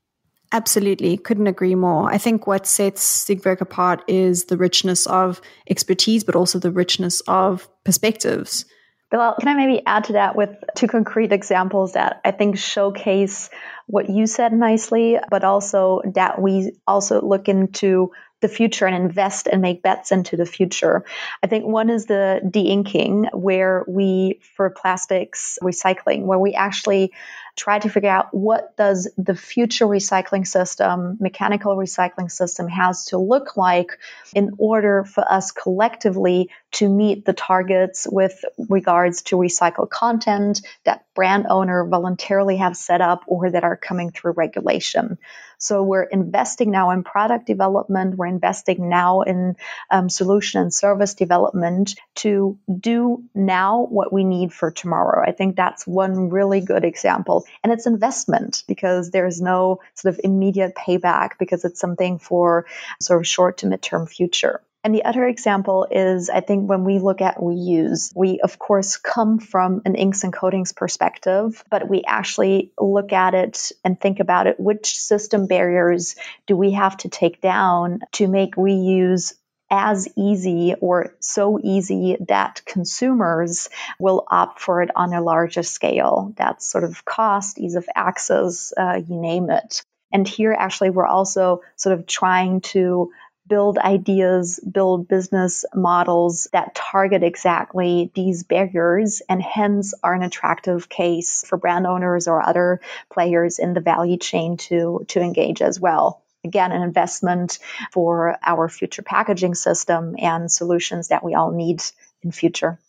Absolutely. 0.54 1.18
Couldn't 1.18 1.48
agree 1.48 1.76
more. 1.76 2.12
I 2.12 2.18
think 2.18 2.46
what 2.46 2.66
sets 2.66 3.26
Siegwerk 3.26 3.62
apart 3.62 4.04
is 4.08 4.46
the 4.46 4.58
richness 4.58 5.06
of 5.08 5.42
expertise, 5.70 6.24
but 6.24 6.36
also 6.36 6.60
the 6.60 6.72
richness 6.72 7.22
of 7.28 7.70
perspectives. 7.86 8.66
Bilal, 9.12 9.36
can 9.40 9.50
I 9.50 9.54
maybe 9.56 9.86
add 9.86 10.06
to 10.06 10.14
that 10.14 10.38
with 10.38 10.56
two 10.74 10.88
concrete 10.88 11.34
examples 11.34 11.94
that 11.94 12.22
I 12.24 12.32
think 12.32 12.58
showcase 12.58 13.50
what 13.86 14.10
you 14.10 14.26
said 14.26 14.54
nicely, 14.54 15.20
but 15.30 15.44
also 15.44 16.02
that 16.16 16.42
we 16.42 16.72
also 16.88 17.22
look 17.22 17.50
into 17.50 18.14
the 18.40 18.48
future 18.48 18.88
and 18.88 18.96
invest 18.96 19.48
and 19.48 19.62
make 19.62 19.84
bets 19.84 20.12
into 20.12 20.36
the 20.36 20.46
future. 20.46 21.06
I 21.44 21.48
think 21.48 21.66
one 21.66 21.90
is 21.90 22.06
the 22.06 22.42
de-inking 22.50 23.30
where 23.34 23.84
we 23.88 24.40
for 24.56 24.70
plastics 24.70 25.60
recycling 25.62 26.24
where 26.24 26.40
we 26.40 26.54
actually 26.54 27.12
try 27.56 27.80
to 27.80 27.90
figure 27.90 28.10
out 28.10 28.34
what 28.34 28.76
does 28.78 29.12
the 29.18 29.36
future 29.36 29.86
recycling 29.86 30.48
system, 30.48 31.18
mechanical 31.20 31.76
recycling 31.76 32.32
system 32.32 32.68
has 32.68 33.06
to 33.06 33.18
look 33.18 33.58
like 33.58 34.00
in 34.34 34.52
order 34.58 35.04
for 35.04 35.24
us 35.30 35.52
collectively 35.52 36.50
to 36.72 36.88
meet 36.88 37.26
the 37.26 37.34
targets 37.34 38.08
with 38.10 38.44
regards 38.70 39.24
to 39.24 39.36
recycled 39.36 39.90
content 39.90 40.62
that 40.86 41.06
brand 41.14 41.46
owner 41.50 41.86
voluntarily 41.86 42.58
have 42.58 42.78
set 42.78 43.02
up 43.02 43.24
or 43.28 43.52
that 43.52 43.64
are 43.64 43.76
coming 43.76 44.12
through 44.12 44.32
regulation. 44.32 45.18
So 45.58 45.84
we're 45.84 46.04
investing 46.04 46.72
now 46.72 46.90
in 46.90 47.04
product 47.04 47.46
development. 47.46 48.16
We're 48.16 48.26
investing 48.26 48.90
now 48.90 49.22
in 49.22 49.58
um, 49.92 50.10
solution 50.10 50.60
and 50.60 50.74
service 50.74 51.14
development 51.14 51.94
to 52.16 52.58
do 52.80 53.24
now 53.36 53.86
what 53.86 54.12
we 54.12 54.24
need 54.24 54.54
for 54.54 54.72
tomorrow. 54.72 55.24
I 55.24 55.34
think 55.34 55.56
that's 55.56 55.86
one 55.86 56.30
really 56.30 56.62
good 56.62 56.84
example. 56.84 57.46
And 57.64 57.72
it's 57.72 57.86
investment 57.86 58.64
because 58.68 59.12
there's 59.12 59.40
no 59.40 59.82
sort 59.94 60.16
of 60.16 60.22
immediate 60.24 60.74
payback 60.76 61.32
because 61.38 61.64
it's 61.64 61.80
something 61.80 62.18
for 62.18 62.66
sort 63.00 63.22
of 63.22 63.28
short 63.28 63.60
to 63.60 63.68
midterm 63.68 64.10
future. 64.10 64.62
And 64.84 64.96
the 64.96 65.06
other 65.06 65.26
example 65.28 65.88
is 65.92 66.30
I 66.30 66.42
think 66.42 66.68
when 66.68 66.84
we 66.86 66.98
look 66.98 67.22
at 67.22 67.38
reuse, 67.38 68.12
we 68.16 68.40
of 68.40 68.58
course 68.58 68.98
come 68.98 69.38
from 69.38 69.82
an 69.86 69.96
inks 69.96 70.24
and 70.24 70.34
coatings 70.34 70.74
perspective, 70.74 71.64
but 71.70 71.88
we 71.88 72.04
actually 72.06 72.72
look 72.80 73.14
at 73.14 73.36
it 73.36 73.72
and 73.86 74.00
think 74.00 74.20
about 74.20 74.48
it. 74.48 74.60
Which 74.60 74.98
system 74.98 75.46
barriers 75.46 76.16
do 76.48 76.56
we 76.56 76.72
have 76.72 76.98
to 76.98 77.10
take 77.10 77.42
down 77.42 78.00
to 78.14 78.28
make 78.28 78.56
reuse 78.56 79.34
as 79.70 80.08
easy 80.18 80.76
or 80.82 81.16
so 81.22 81.60
easy 81.64 82.18
that 82.28 82.62
consumers 82.66 83.70
will 84.00 84.26
opt 84.30 84.60
for 84.60 84.82
it 84.82 84.90
on 84.96 85.14
a 85.14 85.22
larger 85.22 85.64
scale. 85.64 86.34
That's 86.36 86.70
sort 86.70 86.84
of 86.84 87.06
cost, 87.06 87.58
ease 87.58 87.76
of 87.76 87.88
access, 87.96 88.74
uh, 88.76 89.00
you 89.08 89.22
name 89.22 89.50
it. 89.50 89.84
And 90.12 90.28
here, 90.28 90.52
actually, 90.52 90.90
we're 90.90 91.08
also 91.08 91.62
sort 91.78 91.98
of 91.98 92.06
trying 92.06 92.60
to 92.62 93.12
build 93.52 93.78
ideas, 93.78 94.62
build 94.62 95.10
business 95.10 95.66
models 95.76 96.48
that 96.54 96.74
target 96.74 97.22
exactly 97.22 98.10
these 98.16 98.44
barriers 98.44 99.22
and 99.28 99.42
hence 99.42 99.94
are 100.02 100.14
an 100.14 100.24
attractive 100.24 100.88
case 100.88 101.44
for 101.46 101.58
brand 101.58 101.86
owners 101.86 102.30
or 102.30 102.42
other 102.42 102.80
players 103.12 103.60
in 103.60 103.74
the 103.74 103.82
value 103.82 104.16
chain 104.16 104.56
to, 104.56 105.04
to 105.10 105.20
engage 105.20 105.62
as 105.62 105.82
well. 105.82 106.24
Again, 106.46 106.72
an 106.72 106.82
investment 106.82 107.60
for 107.92 108.38
our 108.42 108.70
future 108.70 109.02
packaging 109.02 109.56
system 109.56 110.16
and 110.18 110.50
solutions 110.50 111.10
that 111.10 111.22
we 111.22 111.36
all 111.36 111.52
need 111.52 111.84
in 112.24 112.32
future. 112.32 112.80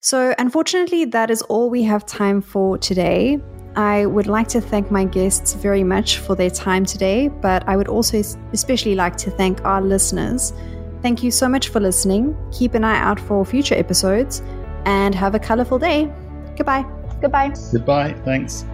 So, 0.00 0.34
unfortunately, 0.38 1.04
that 1.04 1.30
is 1.30 1.42
all 1.42 1.68
we 1.68 1.82
have 1.82 2.06
time 2.06 2.40
for 2.40 2.78
today. 2.78 3.42
I 3.76 4.06
would 4.06 4.26
like 4.26 4.48
to 4.48 4.60
thank 4.60 4.90
my 4.90 5.04
guests 5.04 5.52
very 5.52 5.84
much 5.84 6.18
for 6.18 6.34
their 6.34 6.48
time 6.50 6.86
today, 6.86 7.28
but 7.28 7.62
I 7.68 7.76
would 7.76 7.88
also 7.88 8.22
especially 8.52 8.94
like 8.94 9.16
to 9.18 9.30
thank 9.30 9.62
our 9.64 9.82
listeners. 9.82 10.54
Thank 11.02 11.22
you 11.22 11.30
so 11.30 11.48
much 11.48 11.68
for 11.68 11.78
listening. 11.78 12.34
Keep 12.52 12.74
an 12.74 12.84
eye 12.84 12.98
out 12.98 13.20
for 13.20 13.44
future 13.44 13.74
episodes 13.74 14.42
and 14.86 15.14
have 15.14 15.34
a 15.34 15.38
colorful 15.38 15.78
day. 15.78 16.10
Goodbye. 16.56 16.86
Goodbye. 17.20 17.52
Goodbye. 17.70 18.14
Thanks. 18.24 18.64